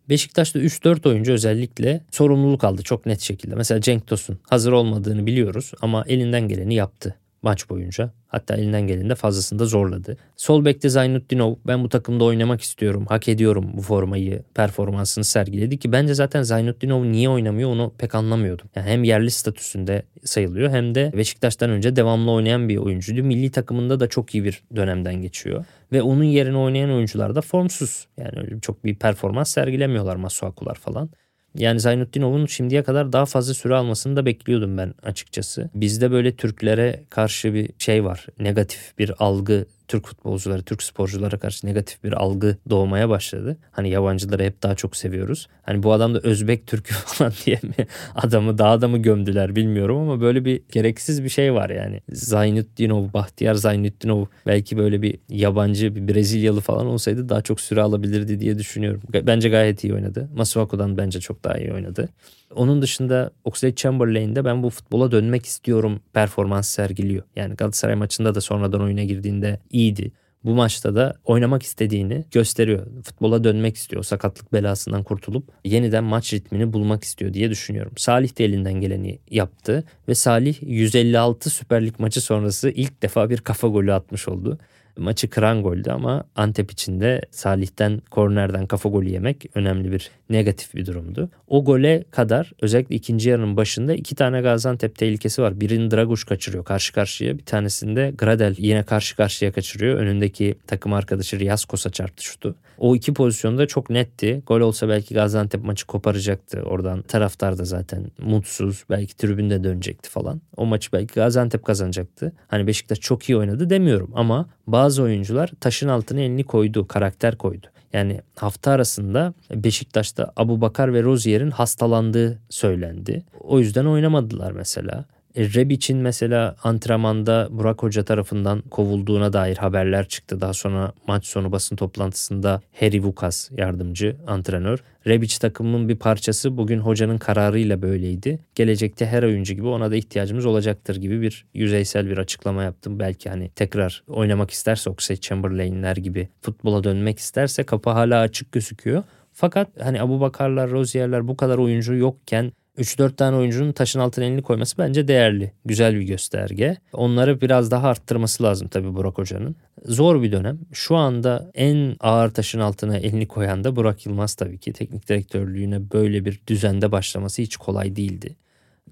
Beşiktaş'ta 0.08 0.58
3-4 0.58 1.08
oyuncu 1.08 1.32
özellikle 1.32 2.00
sorumluluk 2.10 2.64
aldı 2.64 2.82
çok 2.82 3.06
net 3.06 3.20
şekilde. 3.20 3.54
Mesela 3.54 3.80
Cenk 3.80 4.06
Tosun 4.06 4.38
hazır 4.50 4.72
olmadığını 4.72 5.26
biliyoruz 5.26 5.72
ama 5.80 6.04
elinden 6.06 6.48
geleni 6.48 6.74
yaptı 6.74 7.16
maç 7.42 7.70
boyunca. 7.70 8.10
Hatta 8.26 8.56
elinden 8.56 8.86
geleni 8.86 9.10
de 9.10 9.14
fazlasını 9.14 9.58
da 9.58 9.64
zorladı. 9.64 10.16
Sol 10.36 10.64
bekte 10.64 10.88
Zaynutdinov 10.88 11.54
ben 11.66 11.84
bu 11.84 11.88
takımda 11.88 12.24
oynamak 12.24 12.60
istiyorum, 12.60 13.06
hak 13.08 13.28
ediyorum 13.28 13.70
bu 13.74 13.82
formayı, 13.82 14.42
performansını 14.54 15.24
sergiledi 15.24 15.78
ki 15.78 15.92
bence 15.92 16.14
zaten 16.14 16.42
Zaynutdinov 16.42 17.04
niye 17.04 17.28
oynamıyor 17.28 17.70
onu 17.70 17.92
pek 17.98 18.14
anlamıyordum. 18.14 18.66
Yani 18.76 18.90
hem 18.90 19.04
yerli 19.04 19.30
statüsünde 19.30 20.02
sayılıyor 20.24 20.70
hem 20.70 20.94
de 20.94 21.12
Beşiktaş'tan 21.16 21.70
önce 21.70 21.96
devamlı 21.96 22.30
oynayan 22.30 22.68
bir 22.68 22.76
oyuncuydu. 22.76 23.22
Milli 23.22 23.50
takımında 23.50 24.00
da 24.00 24.08
çok 24.08 24.34
iyi 24.34 24.44
bir 24.44 24.62
dönemden 24.76 25.14
geçiyor. 25.14 25.64
Ve 25.92 26.02
onun 26.02 26.24
yerine 26.24 26.56
oynayan 26.56 26.90
oyuncular 26.90 27.34
da 27.34 27.40
formsuz. 27.40 28.06
Yani 28.18 28.60
çok 28.60 28.84
bir 28.84 28.94
performans 28.94 29.50
sergilemiyorlar 29.50 30.16
Masuakular 30.16 30.74
falan. 30.74 31.10
Yani 31.54 31.80
Zaynutdinov'un 31.80 32.46
şimdiye 32.46 32.82
kadar 32.82 33.12
daha 33.12 33.26
fazla 33.26 33.54
süre 33.54 33.74
almasını 33.74 34.16
da 34.16 34.26
bekliyordum 34.26 34.78
ben 34.78 34.94
açıkçası. 35.02 35.70
Bizde 35.74 36.10
böyle 36.10 36.36
Türklere 36.36 37.02
karşı 37.10 37.54
bir 37.54 37.70
şey 37.78 38.04
var. 38.04 38.26
Negatif 38.38 38.98
bir 38.98 39.12
algı 39.18 39.66
Türk 39.88 40.06
futbolcuları, 40.06 40.62
Türk 40.62 40.82
sporculara 40.82 41.38
karşı 41.38 41.66
negatif 41.66 42.04
bir 42.04 42.12
algı 42.12 42.56
doğmaya 42.70 43.08
başladı. 43.08 43.56
Hani 43.70 43.90
yabancıları 43.90 44.42
hep 44.42 44.62
daha 44.62 44.74
çok 44.74 44.96
seviyoruz. 44.96 45.48
Hani 45.62 45.82
bu 45.82 45.92
adam 45.92 46.14
da 46.14 46.20
Özbek 46.22 46.66
Türk'ü 46.66 46.94
falan 47.06 47.32
diye 47.46 47.60
mi 47.62 47.86
adamı 48.14 48.58
daha 48.58 48.80
da 48.80 48.88
mı 48.88 48.98
gömdüler 48.98 49.56
bilmiyorum 49.56 49.96
ama 49.96 50.20
böyle 50.20 50.44
bir 50.44 50.62
gereksiz 50.72 51.24
bir 51.24 51.28
şey 51.28 51.54
var 51.54 51.70
yani. 51.70 52.00
Zaynutdinov, 52.12 53.12
Bahtiyar 53.12 53.54
Zaynutdinov 53.54 54.24
belki 54.46 54.76
böyle 54.76 55.02
bir 55.02 55.18
yabancı 55.28 55.96
bir 55.96 56.14
Brezilyalı 56.14 56.60
falan 56.60 56.86
olsaydı 56.86 57.28
daha 57.28 57.42
çok 57.42 57.60
süre 57.60 57.82
alabilirdi 57.82 58.40
diye 58.40 58.58
düşünüyorum. 58.58 59.02
Bence 59.26 59.48
gayet 59.48 59.84
iyi 59.84 59.94
oynadı. 59.94 60.28
Masuaku'dan 60.36 60.96
bence 60.96 61.20
çok 61.20 61.44
daha 61.44 61.58
iyi 61.58 61.72
oynadı. 61.72 62.08
Onun 62.54 62.82
dışında 62.82 63.30
Oxlade 63.44 63.74
Chamberlain'de 63.74 64.44
ben 64.44 64.62
bu 64.62 64.70
futbola 64.70 65.10
dönmek 65.10 65.46
istiyorum 65.46 66.00
performans 66.12 66.68
sergiliyor. 66.68 67.22
Yani 67.36 67.54
Galatasaray 67.54 67.94
maçında 67.94 68.34
da 68.34 68.40
sonradan 68.40 68.80
oyuna 68.82 69.02
girdiğinde 69.02 69.60
iyiydi. 69.72 70.12
Bu 70.44 70.54
maçta 70.54 70.94
da 70.94 71.14
oynamak 71.24 71.62
istediğini 71.62 72.24
gösteriyor. 72.30 72.86
Futbola 73.04 73.44
dönmek 73.44 73.76
istiyor. 73.76 74.02
Sakatlık 74.02 74.52
belasından 74.52 75.02
kurtulup 75.02 75.48
yeniden 75.64 76.04
maç 76.04 76.34
ritmini 76.34 76.72
bulmak 76.72 77.04
istiyor 77.04 77.34
diye 77.34 77.50
düşünüyorum. 77.50 77.92
Salih 77.96 78.38
de 78.38 78.44
elinden 78.44 78.72
geleni 78.72 79.18
yaptı 79.30 79.84
ve 80.08 80.14
Salih 80.14 80.56
156 80.62 81.50
Süper 81.50 81.86
Lig 81.86 81.94
maçı 81.98 82.20
sonrası 82.20 82.70
ilk 82.70 83.02
defa 83.02 83.30
bir 83.30 83.38
kafa 83.38 83.68
golü 83.68 83.92
atmış 83.92 84.28
oldu. 84.28 84.58
Maçı 84.96 85.30
kıran 85.30 85.62
goldü 85.62 85.90
ama 85.90 86.24
Antep 86.36 86.70
için 86.70 87.00
de 87.00 87.20
Salih'ten 87.30 88.02
kornerden 88.10 88.66
kafa 88.66 88.88
golü 88.88 89.08
yemek 89.08 89.44
önemli 89.54 89.92
bir 89.92 90.10
negatif 90.30 90.74
bir 90.74 90.86
durumdu. 90.86 91.30
O 91.48 91.64
gole 91.64 92.04
kadar 92.10 92.52
özellikle 92.62 92.94
ikinci 92.96 93.28
yarının 93.28 93.56
başında 93.56 93.94
iki 93.94 94.14
tane 94.14 94.40
Gaziantep 94.40 94.96
tehlikesi 94.96 95.42
var. 95.42 95.60
Birini 95.60 95.90
Draguş 95.90 96.24
kaçırıyor 96.24 96.64
karşı 96.64 96.92
karşıya. 96.92 97.38
Bir 97.38 97.44
tanesinde 97.44 98.12
Gradel 98.18 98.54
yine 98.58 98.82
karşı 98.82 99.16
karşıya 99.16 99.52
kaçırıyor. 99.52 99.98
Önündeki 99.98 100.54
takım 100.66 100.92
arkadaşı 100.92 101.38
Riyaskos'a 101.38 101.90
çarptı 101.90 102.24
şutu. 102.24 102.54
O 102.78 102.96
iki 102.96 103.14
pozisyonda 103.14 103.66
çok 103.66 103.90
netti. 103.90 104.42
Gol 104.46 104.60
olsa 104.60 104.88
belki 104.88 105.14
Gaziantep 105.14 105.64
maçı 105.64 105.86
koparacaktı. 105.86 106.62
Oradan 106.62 107.02
taraftar 107.02 107.58
da 107.58 107.64
zaten 107.64 108.06
mutsuz. 108.18 108.84
Belki 108.90 109.16
tribünde 109.16 109.64
dönecekti 109.64 110.10
falan. 110.10 110.40
O 110.56 110.66
maçı 110.66 110.92
belki 110.92 111.14
Gaziantep 111.14 111.64
kazanacaktı. 111.64 112.32
Hani 112.48 112.66
Beşiktaş 112.66 113.00
çok 113.00 113.28
iyi 113.28 113.36
oynadı 113.36 113.70
demiyorum 113.70 114.10
ama 114.14 114.48
bazı 114.66 114.81
oyuncular 114.82 115.50
taşın 115.60 115.88
altına 115.88 116.20
elini 116.20 116.44
koydu, 116.44 116.88
karakter 116.88 117.36
koydu. 117.36 117.66
Yani 117.92 118.20
hafta 118.36 118.70
arasında 118.70 119.34
Beşiktaş'ta 119.54 120.32
Abu 120.36 120.60
Bakar 120.60 120.94
ve 120.94 121.02
Rozier'in 121.02 121.50
hastalandığı 121.50 122.38
söylendi. 122.50 123.22
O 123.40 123.58
yüzden 123.58 123.84
oynamadılar 123.84 124.52
mesela. 124.52 125.04
E, 125.36 125.44
Rebic'in 125.44 125.98
mesela 125.98 126.56
antrenmanda 126.62 127.48
Burak 127.50 127.82
Hoca 127.82 128.04
tarafından 128.04 128.60
kovulduğuna 128.60 129.32
dair 129.32 129.56
haberler 129.56 130.08
çıktı. 130.08 130.40
Daha 130.40 130.52
sonra 130.52 130.92
maç 131.06 131.26
sonu 131.26 131.52
basın 131.52 131.76
toplantısında 131.76 132.60
Harry 132.80 133.02
Vukas 133.02 133.50
yardımcı 133.56 134.16
antrenör. 134.26 134.78
Rebic 135.06 135.38
takımının 135.38 135.88
bir 135.88 135.96
parçası 135.96 136.56
bugün 136.56 136.78
hocanın 136.78 137.18
kararıyla 137.18 137.82
böyleydi. 137.82 138.38
Gelecekte 138.54 139.06
her 139.06 139.22
oyuncu 139.22 139.54
gibi 139.54 139.66
ona 139.66 139.90
da 139.90 139.96
ihtiyacımız 139.96 140.46
olacaktır 140.46 140.96
gibi 140.96 141.20
bir 141.22 141.44
yüzeysel 141.54 142.10
bir 142.10 142.18
açıklama 142.18 142.62
yaptım. 142.62 142.98
Belki 142.98 143.30
hani 143.30 143.50
tekrar 143.50 144.02
oynamak 144.08 144.50
isterse 144.50 144.90
Oxlade 144.90 145.20
Chamberlain'ler 145.20 145.96
gibi 145.96 146.28
futbola 146.40 146.84
dönmek 146.84 147.18
isterse 147.18 147.64
kapı 147.64 147.90
hala 147.90 148.20
açık 148.20 148.52
gözüküyor. 148.52 149.02
Fakat 149.32 149.68
hani 149.82 150.02
Abu 150.02 150.20
Bakarlar, 150.20 150.70
Rozier'ler 150.70 151.28
bu 151.28 151.36
kadar 151.36 151.58
oyuncu 151.58 151.94
yokken 151.94 152.52
3-4 152.78 153.16
tane 153.16 153.36
oyuncunun 153.36 153.72
taşın 153.72 154.00
altına 154.00 154.24
elini 154.24 154.42
koyması 154.42 154.78
bence 154.78 155.08
değerli. 155.08 155.52
Güzel 155.64 155.94
bir 155.94 156.02
gösterge. 156.02 156.76
Onları 156.92 157.40
biraz 157.40 157.70
daha 157.70 157.88
arttırması 157.88 158.42
lazım 158.42 158.68
tabii 158.68 158.94
Burak 158.94 159.18
Hoca'nın. 159.18 159.56
Zor 159.84 160.22
bir 160.22 160.32
dönem. 160.32 160.58
Şu 160.72 160.96
anda 160.96 161.50
en 161.54 161.96
ağır 162.00 162.30
taşın 162.30 162.60
altına 162.60 162.96
elini 162.96 163.28
koyan 163.28 163.64
da 163.64 163.76
Burak 163.76 164.06
Yılmaz 164.06 164.34
tabii 164.34 164.58
ki. 164.58 164.72
Teknik 164.72 165.08
direktörlüğüne 165.08 165.90
böyle 165.92 166.24
bir 166.24 166.40
düzende 166.46 166.92
başlaması 166.92 167.42
hiç 167.42 167.56
kolay 167.56 167.96
değildi. 167.96 168.36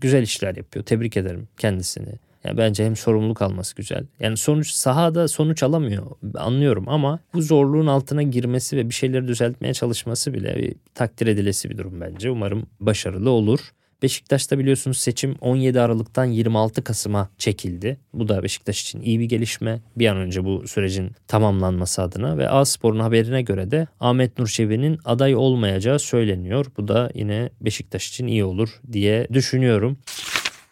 Güzel 0.01 0.23
işler 0.23 0.57
yapıyor. 0.57 0.85
Tebrik 0.85 1.17
ederim 1.17 1.49
kendisini. 1.59 2.13
Yani 2.45 2.59
bence 2.59 2.85
hem 2.85 2.97
sorumluluk 2.97 3.43
alması 3.43 3.77
güzel. 3.77 4.07
Yani 4.21 4.37
sonuç 4.37 4.71
sahada 4.71 5.29
sonuç 5.29 5.63
alamıyor 5.63 6.07
anlıyorum 6.35 6.85
ama 6.89 7.19
bu 7.35 7.43
zorluğun 7.43 7.87
altına 7.87 8.23
girmesi 8.23 8.77
ve 8.77 8.89
bir 8.89 8.95
şeyleri 8.95 9.29
düzeltmeye 9.29 9.75
çalışması 9.75 10.35
bile 10.35 10.57
bir 10.57 10.75
takdir 10.95 11.27
edilesi 11.27 11.71
bir 11.71 11.79
durum 11.79 12.01
bence. 12.01 12.31
Umarım 12.31 12.67
başarılı 12.81 13.31
olur. 13.31 13.61
Beşiktaş'ta 14.03 14.59
biliyorsunuz 14.59 14.99
seçim 14.99 15.37
17 15.41 15.81
Aralık'tan 15.81 16.25
26 16.25 16.85
Kasım'a 16.85 17.31
çekildi. 17.39 17.99
Bu 18.15 18.29
da 18.29 18.43
Beşiktaş 18.43 18.83
için 18.83 19.01
iyi 19.01 19.21
bir 19.21 19.25
gelişme. 19.25 19.81
Bir 19.97 20.07
an 20.07 20.17
önce 20.17 20.45
bu 20.45 20.69
sürecin 20.69 21.11
tamamlanması 21.29 22.03
adına 22.03 22.39
ve 22.39 22.49
A-Spor'un 22.49 23.01
haberine 23.01 23.43
göre 23.43 23.71
de 23.71 23.87
Ahmet 24.01 24.39
Nur 24.39 24.47
Çebi'nin 24.47 24.99
aday 25.05 25.35
olmayacağı 25.35 25.99
söyleniyor. 25.99 26.67
Bu 26.77 26.89
da 26.89 27.11
yine 27.15 27.51
Beşiktaş 27.61 28.09
için 28.09 28.27
iyi 28.27 28.45
olur 28.45 28.81
diye 28.93 29.29
düşünüyorum. 29.33 29.99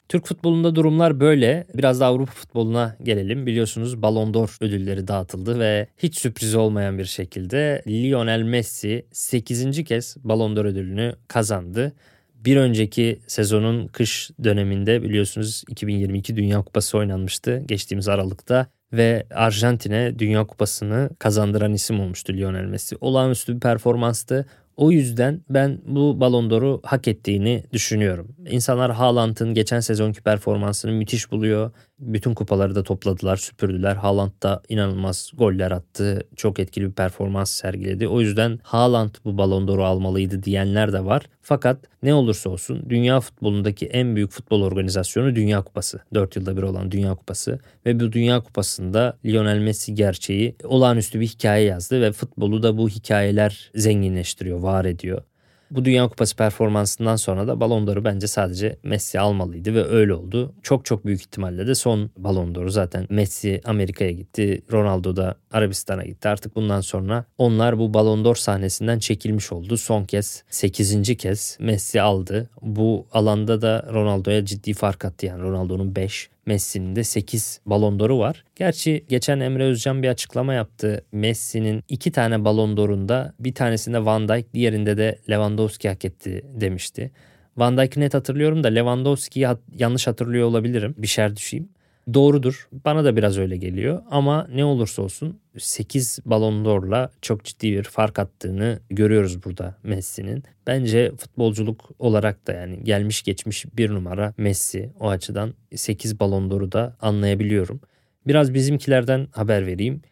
Türk 0.08 0.26
futbolunda 0.26 0.74
durumlar 0.74 1.20
böyle. 1.20 1.66
Biraz 1.74 2.00
da 2.00 2.06
Avrupa 2.06 2.32
futboluna 2.32 2.96
gelelim. 3.02 3.46
Biliyorsunuz 3.46 4.02
Ballon 4.02 4.34
d'Or 4.34 4.56
ödülleri 4.60 5.08
dağıtıldı 5.08 5.58
ve 5.58 5.86
hiç 5.98 6.18
sürpriz 6.18 6.54
olmayan 6.54 6.98
bir 6.98 7.04
şekilde 7.04 7.82
Lionel 7.88 8.42
Messi 8.42 9.06
8. 9.12 9.84
kez 9.84 10.16
Ballon 10.24 10.56
d'Or 10.56 10.64
ödülünü 10.64 11.14
kazandı. 11.28 11.92
Bir 12.34 12.56
önceki 12.56 13.20
sezonun 13.26 13.86
kış 13.86 14.30
döneminde 14.44 15.02
biliyorsunuz 15.02 15.64
2022 15.68 16.36
Dünya 16.36 16.62
Kupası 16.62 16.98
oynanmıştı 16.98 17.62
geçtiğimiz 17.66 18.08
Aralık'ta 18.08 18.66
ve 18.92 19.26
Arjantin'e 19.34 20.18
Dünya 20.18 20.44
Kupası'nı 20.44 21.10
kazandıran 21.18 21.72
isim 21.72 22.00
olmuştu 22.00 22.32
Lionel 22.32 22.64
Messi. 22.64 22.96
Olağanüstü 23.00 23.54
bir 23.54 23.60
performanstı. 23.60 24.46
O 24.78 24.90
yüzden 24.90 25.40
ben 25.50 25.80
bu 25.86 26.20
Ballon 26.20 26.50
d'Or'u 26.50 26.80
hak 26.84 27.08
ettiğini 27.08 27.64
düşünüyorum. 27.72 28.36
İnsanlar 28.50 28.92
Haaland'ın 28.92 29.54
geçen 29.54 29.80
sezonki 29.80 30.22
performansını 30.22 30.92
müthiş 30.92 31.30
buluyor. 31.30 31.70
Bütün 31.98 32.34
kupaları 32.34 32.74
da 32.74 32.82
topladılar, 32.82 33.36
süpürdüler. 33.36 33.96
Haaland 33.96 34.30
da 34.42 34.62
inanılmaz 34.68 35.30
goller 35.34 35.70
attı. 35.70 36.22
Çok 36.36 36.58
etkili 36.58 36.86
bir 36.86 36.92
performans 36.92 37.50
sergiledi. 37.50 38.08
O 38.08 38.20
yüzden 38.20 38.58
Haaland 38.62 39.10
bu 39.24 39.38
Ballon 39.38 39.68
d'Or'u 39.68 39.84
almalıydı 39.84 40.42
diyenler 40.42 40.92
de 40.92 41.04
var. 41.04 41.22
Fakat 41.42 41.78
ne 42.02 42.14
olursa 42.14 42.50
olsun 42.50 42.86
dünya 42.88 43.20
futbolundaki 43.20 43.86
en 43.86 44.16
büyük 44.16 44.30
futbol 44.30 44.62
organizasyonu 44.62 45.36
Dünya 45.36 45.62
Kupası. 45.62 46.00
4 46.14 46.36
yılda 46.36 46.56
bir 46.56 46.62
olan 46.62 46.90
Dünya 46.90 47.14
Kupası. 47.14 47.58
Ve 47.86 48.00
bu 48.00 48.12
Dünya 48.12 48.40
Kupası'nda 48.40 49.18
Lionel 49.26 49.58
Messi 49.58 49.94
gerçeği 49.94 50.56
olağanüstü 50.64 51.20
bir 51.20 51.26
hikaye 51.26 51.64
yazdı 51.64 52.00
ve 52.00 52.12
futbolu 52.12 52.62
da 52.62 52.76
bu 52.76 52.88
hikayeler 52.88 53.70
zenginleştiriyor, 53.74 54.58
var 54.58 54.84
ediyor. 54.84 55.22
Bu 55.70 55.84
Dünya 55.84 56.08
Kupası 56.08 56.36
performansından 56.36 57.16
sonra 57.16 57.46
da 57.46 57.60
Ballon 57.60 57.86
d'Or'u 57.86 58.04
bence 58.04 58.26
sadece 58.26 58.76
Messi 58.82 59.20
almalıydı 59.20 59.74
ve 59.74 59.84
öyle 59.84 60.14
oldu. 60.14 60.54
Çok 60.62 60.84
çok 60.84 61.06
büyük 61.06 61.20
ihtimalle 61.20 61.66
de 61.66 61.74
son 61.74 62.10
Ballon 62.16 62.54
d'Or'u 62.54 62.70
zaten 62.70 63.06
Messi 63.10 63.60
Amerika'ya 63.64 64.10
gitti, 64.10 64.62
Ronaldo 64.72 65.16
da 65.16 65.34
Arabistan'a 65.52 66.04
gitti. 66.04 66.28
Artık 66.28 66.56
bundan 66.56 66.80
sonra 66.80 67.24
onlar 67.38 67.78
bu 67.78 67.94
Ballon 67.94 68.24
d'Or 68.24 68.34
sahnesinden 68.34 68.98
çekilmiş 68.98 69.52
oldu. 69.52 69.76
Son 69.76 70.04
kez 70.04 70.44
8. 70.50 71.16
kez 71.16 71.56
Messi 71.60 72.02
aldı. 72.02 72.50
Bu 72.62 73.06
alanda 73.12 73.62
da 73.62 73.86
Ronaldo'ya 73.92 74.44
ciddi 74.44 74.74
fark 74.74 75.04
attı 75.04 75.26
yani 75.26 75.42
Ronaldo'nun 75.42 75.96
5, 75.96 76.30
Messi'nin 76.52 76.96
de 76.96 77.04
8 77.04 77.60
balon 77.66 77.98
d'Or'u 77.98 78.18
var. 78.18 78.44
Gerçi 78.56 79.04
geçen 79.08 79.40
Emre 79.40 79.64
Özcan 79.64 80.02
bir 80.02 80.08
açıklama 80.08 80.54
yaptı. 80.54 81.04
Messi'nin 81.12 81.82
iki 81.88 82.12
tane 82.12 82.44
balon 82.44 82.76
d'Or'unda 82.76 83.34
bir 83.40 83.54
tanesinde 83.54 84.04
Van 84.04 84.28
Dijk 84.28 84.54
diğerinde 84.54 84.96
de 84.96 85.18
Lewandowski 85.30 85.88
hak 85.88 86.04
etti 86.04 86.44
demişti. 86.60 87.10
Van 87.56 87.78
Dijk'i 87.78 88.00
net 88.00 88.14
hatırlıyorum 88.14 88.64
da 88.64 88.68
Lewandowski'yi 88.68 89.46
hat- 89.46 89.60
yanlış 89.76 90.06
hatırlıyor 90.06 90.46
olabilirim. 90.48 90.94
Bir 90.98 91.06
şer 91.06 91.36
düşeyim. 91.36 91.68
Doğrudur. 92.14 92.68
Bana 92.84 93.04
da 93.04 93.16
biraz 93.16 93.38
öyle 93.38 93.56
geliyor. 93.56 94.02
Ama 94.10 94.46
ne 94.54 94.64
olursa 94.64 95.02
olsun 95.02 95.40
8 95.58 96.18
Ballon 96.24 96.64
d'Or'la 96.64 97.10
çok 97.22 97.44
ciddi 97.44 97.72
bir 97.72 97.82
fark 97.82 98.18
attığını 98.18 98.78
görüyoruz 98.90 99.44
burada 99.44 99.74
Messi'nin. 99.82 100.42
Bence 100.66 101.12
futbolculuk 101.16 101.90
olarak 101.98 102.46
da 102.46 102.52
yani 102.52 102.84
gelmiş 102.84 103.22
geçmiş 103.22 103.66
bir 103.76 103.90
numara 103.90 104.34
Messi 104.36 104.90
o 105.00 105.08
açıdan 105.08 105.54
8 105.74 106.20
Ballon 106.20 106.50
d'Or'u 106.50 106.72
da 106.72 106.96
anlayabiliyorum. 107.00 107.80
Biraz 108.26 108.54
bizimkilerden 108.54 109.28
haber 109.32 109.66
vereyim. 109.66 110.02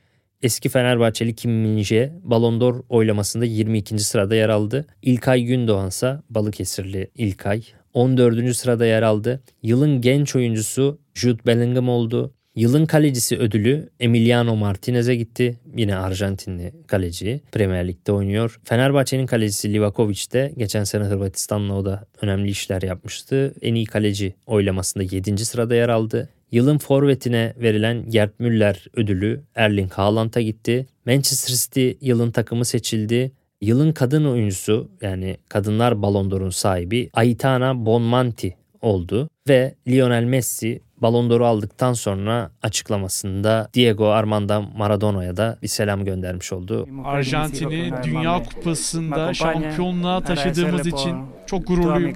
Eski 0.43 0.69
Fenerbahçeli 0.69 1.35
Kim 1.35 1.51
Min-jae 1.51 2.13
Ballon 2.23 2.61
d'Or 2.61 2.85
oylamasında 2.89 3.45
22. 3.45 3.99
sırada 3.99 4.35
yer 4.35 4.49
aldı. 4.49 4.87
İlkay 5.03 5.43
Gündoğan 5.43 5.89
ise 5.89 6.19
Balıkesirli 6.31 7.11
İlkay 7.15 7.63
14. 7.95 8.57
sırada 8.57 8.87
yer 8.87 9.03
aldı. 9.03 9.41
Yılın 9.63 10.01
genç 10.01 10.37
oyuncusu 10.37 10.99
Jude 11.17 11.47
Bellingham 11.47 11.89
oldu. 11.89 12.33
Yılın 12.57 12.87
kalecisi 12.87 13.39
ödülü 13.39 13.89
Emiliano 14.01 14.57
Martinez'e 14.57 15.17
gitti. 15.17 15.61
Yine 15.77 15.97
Arjantinli 15.97 16.73
kaleci. 16.87 17.41
Premier 17.53 17.89
Lig'de 17.89 18.13
oynuyor. 18.13 18.61
Fenerbahçe'nin 18.65 19.27
kalecisi 19.27 19.73
Livakovic 19.73 20.33
de 20.33 20.53
geçen 20.57 20.85
sene 20.85 21.05
Hırvatistan'la 21.05 21.75
o 21.75 21.85
da 21.85 22.07
önemli 22.23 22.51
işler 22.51 22.83
yapmıştı. 22.83 23.55
En 23.63 23.75
iyi 23.75 23.87
kaleci 23.87 24.35
oylamasında 24.47 25.05
7. 25.05 25.45
sırada 25.45 25.75
yer 25.75 25.89
aldı. 25.89 26.29
Yılın 26.53 26.79
forvetine 26.79 27.55
verilen 27.57 28.11
Gerd 28.11 28.31
Müller 28.39 28.85
ödülü 28.97 29.43
Erling 29.55 29.93
Haaland'a 29.93 30.41
gitti. 30.41 30.87
Manchester 31.07 31.55
City 31.55 31.91
yılın 32.01 32.31
takımı 32.31 32.65
seçildi. 32.65 33.33
Yılın 33.61 33.93
kadın 33.93 34.25
oyuncusu 34.25 34.91
yani 35.03 35.37
kadınlar 35.49 36.03
Ballon 36.03 36.31
d'Or'un 36.31 36.51
sahibi 36.51 37.11
Aitana 37.15 37.87
Bonmanti 37.87 38.57
oldu 38.83 39.29
ve 39.49 39.75
Lionel 39.89 40.25
Messi 40.25 40.81
Ballon 41.03 41.31
d'Or'u 41.31 41.47
aldıktan 41.47 41.93
sonra 41.93 42.51
açıklamasında 42.63 43.69
Diego 43.75 44.07
Armando 44.09 44.63
Maradona'ya 44.77 45.37
da 45.37 45.59
bir 45.63 45.69
selam 45.69 46.05
göndermiş 46.05 46.53
oldu. 46.53 46.89
Arjantin'i 47.05 47.93
Dünya 48.05 48.43
Kupası'nda 48.43 49.35
şampiyonluğa 49.35 50.21
taşıdığımız 50.21 50.87
için 50.87 51.17
çok 51.47 51.67
gururluyum. 51.67 52.13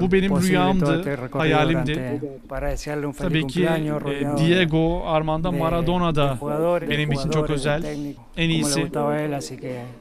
Bu 0.00 0.12
benim 0.12 0.30
rüyamdı, 0.42 1.02
hayalimdi. 1.30 2.20
Tabii 3.18 3.46
ki 3.46 3.62
e, 4.10 4.38
Diego 4.38 5.02
Armando 5.06 5.52
Maradona 5.52 6.14
da 6.14 6.38
benim 6.88 7.12
için 7.12 7.30
çok 7.30 7.50
özel. 7.50 7.84
En 8.36 8.48
iyisi. 8.50 8.80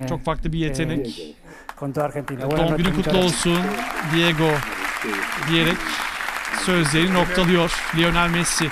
Çok 0.09 0.21
farklı 0.21 0.53
bir 0.53 0.59
yetenek. 0.59 1.35
Doğum 2.57 2.77
günü 2.77 2.93
kutlu 2.95 3.17
olsun 3.17 3.57
Diego 4.15 4.49
diyerek 5.49 5.77
sözleri 6.65 7.13
noktalıyor 7.13 7.71
Lionel 7.97 8.29
Messi. 8.29 8.65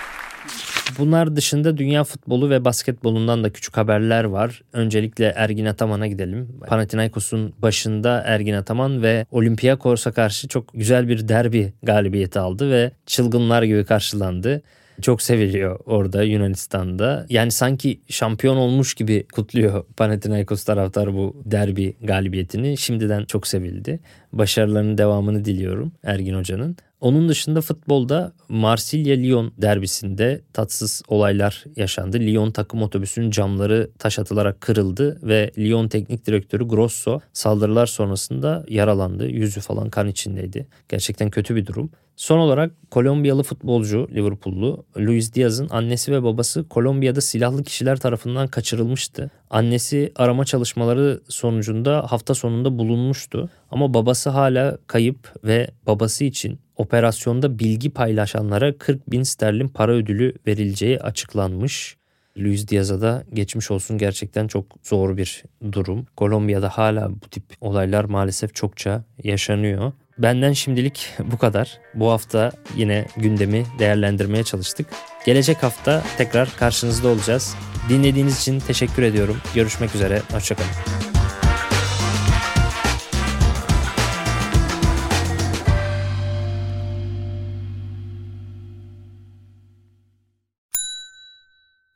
Bunlar 0.97 1.35
dışında 1.35 1.77
dünya 1.77 2.03
futbolu 2.03 2.49
ve 2.49 2.65
basketbolundan 2.65 3.43
da 3.43 3.49
küçük 3.49 3.77
haberler 3.77 4.23
var. 4.23 4.61
Öncelikle 4.73 5.33
Ergin 5.35 5.65
Ataman'a 5.65 6.07
gidelim. 6.07 6.59
Panathinaikos'un 6.67 7.53
başında 7.61 8.23
Ergin 8.25 8.53
Ataman 8.53 9.01
ve 9.01 9.25
Olympiakos'a 9.31 10.11
karşı 10.11 10.47
çok 10.47 10.73
güzel 10.73 11.07
bir 11.07 11.27
derbi 11.27 11.73
galibiyeti 11.83 12.39
aldı 12.39 12.71
ve 12.71 12.91
çılgınlar 13.05 13.63
gibi 13.63 13.85
karşılandı 13.85 14.61
çok 15.01 15.21
seviliyor 15.21 15.79
orada 15.85 16.23
Yunanistan'da. 16.23 17.25
Yani 17.29 17.51
sanki 17.51 18.01
şampiyon 18.09 18.57
olmuş 18.57 18.93
gibi 18.93 19.25
kutluyor 19.33 19.85
Panathinaikos 19.97 20.63
taraftarı 20.63 21.13
bu 21.13 21.41
derbi 21.45 21.93
galibiyetini. 22.01 22.77
Şimdiden 22.77 23.25
çok 23.25 23.47
sevildi. 23.47 23.99
Başarılarının 24.33 24.97
devamını 24.97 25.45
diliyorum 25.45 25.91
Ergin 26.03 26.33
Hoca'nın. 26.33 26.77
Onun 27.01 27.29
dışında 27.29 27.61
futbolda 27.61 28.33
Marsilya-Lyon 28.49 29.51
derbisinde 29.57 30.41
tatsız 30.53 31.01
olaylar 31.07 31.63
yaşandı. 31.75 32.19
Lyon 32.19 32.51
takım 32.51 32.81
otobüsünün 32.81 33.31
camları 33.31 33.89
taş 33.99 34.19
atılarak 34.19 34.61
kırıldı 34.61 35.19
ve 35.23 35.51
Lyon 35.57 35.87
teknik 35.87 36.25
direktörü 36.25 36.67
Grosso 36.67 37.19
saldırılar 37.33 37.85
sonrasında 37.85 38.65
yaralandı. 38.69 39.27
Yüzü 39.27 39.61
falan 39.61 39.89
kan 39.89 40.07
içindeydi. 40.07 40.67
Gerçekten 40.89 41.29
kötü 41.29 41.55
bir 41.55 41.65
durum. 41.65 41.91
Son 42.21 42.37
olarak 42.37 42.71
Kolombiyalı 42.91 43.43
futbolcu 43.43 44.07
Liverpool'lu 44.11 44.85
Luis 44.97 45.33
Diaz'ın 45.33 45.67
annesi 45.69 46.11
ve 46.11 46.23
babası 46.23 46.67
Kolombiya'da 46.69 47.21
silahlı 47.21 47.63
kişiler 47.63 47.99
tarafından 47.99 48.47
kaçırılmıştı. 48.47 49.31
Annesi 49.49 50.11
arama 50.15 50.45
çalışmaları 50.45 51.21
sonucunda 51.29 52.05
hafta 52.09 52.33
sonunda 52.33 52.77
bulunmuştu 52.77 53.49
ama 53.71 53.93
babası 53.93 54.29
hala 54.29 54.77
kayıp 54.87 55.33
ve 55.43 55.67
babası 55.87 56.23
için 56.23 56.59
operasyonda 56.75 57.59
bilgi 57.59 57.89
paylaşanlara 57.89 58.77
40 58.77 59.11
bin 59.11 59.23
sterlin 59.23 59.67
para 59.67 59.91
ödülü 59.91 60.33
verileceği 60.47 60.99
açıklanmış. 60.99 61.97
Luis 62.37 62.67
Diaz'a 62.67 63.01
da 63.01 63.23
geçmiş 63.33 63.71
olsun 63.71 63.97
gerçekten 63.97 64.47
çok 64.47 64.65
zor 64.83 65.17
bir 65.17 65.43
durum. 65.71 66.05
Kolombiya'da 66.15 66.69
hala 66.69 67.09
bu 67.09 67.29
tip 67.31 67.43
olaylar 67.61 68.05
maalesef 68.05 68.55
çokça 68.55 69.03
yaşanıyor. 69.23 69.91
Benden 70.21 70.53
şimdilik 70.53 71.13
bu 71.19 71.37
kadar. 71.37 71.79
Bu 71.93 72.11
hafta 72.11 72.51
yine 72.75 73.05
gündemi 73.17 73.65
değerlendirmeye 73.79 74.43
çalıştık. 74.43 74.87
Gelecek 75.25 75.63
hafta 75.63 76.03
tekrar 76.17 76.55
karşınızda 76.57 77.07
olacağız. 77.07 77.55
Dinlediğiniz 77.89 78.41
için 78.41 78.59
teşekkür 78.59 79.03
ediyorum. 79.03 79.37
Görüşmek 79.55 79.95
üzere. 79.95 80.21
Hoşçakalın. 80.31 80.69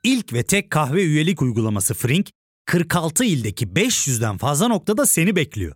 İlk 0.04 0.34
ve 0.34 0.44
tek 0.44 0.70
kahve 0.70 1.04
üyelik 1.04 1.42
uygulaması 1.42 1.94
Frink, 1.94 2.30
46 2.66 3.26
ildeki 3.26 3.68
500'den 3.68 4.38
fazla 4.38 4.68
noktada 4.68 5.06
seni 5.06 5.36
bekliyor. 5.36 5.76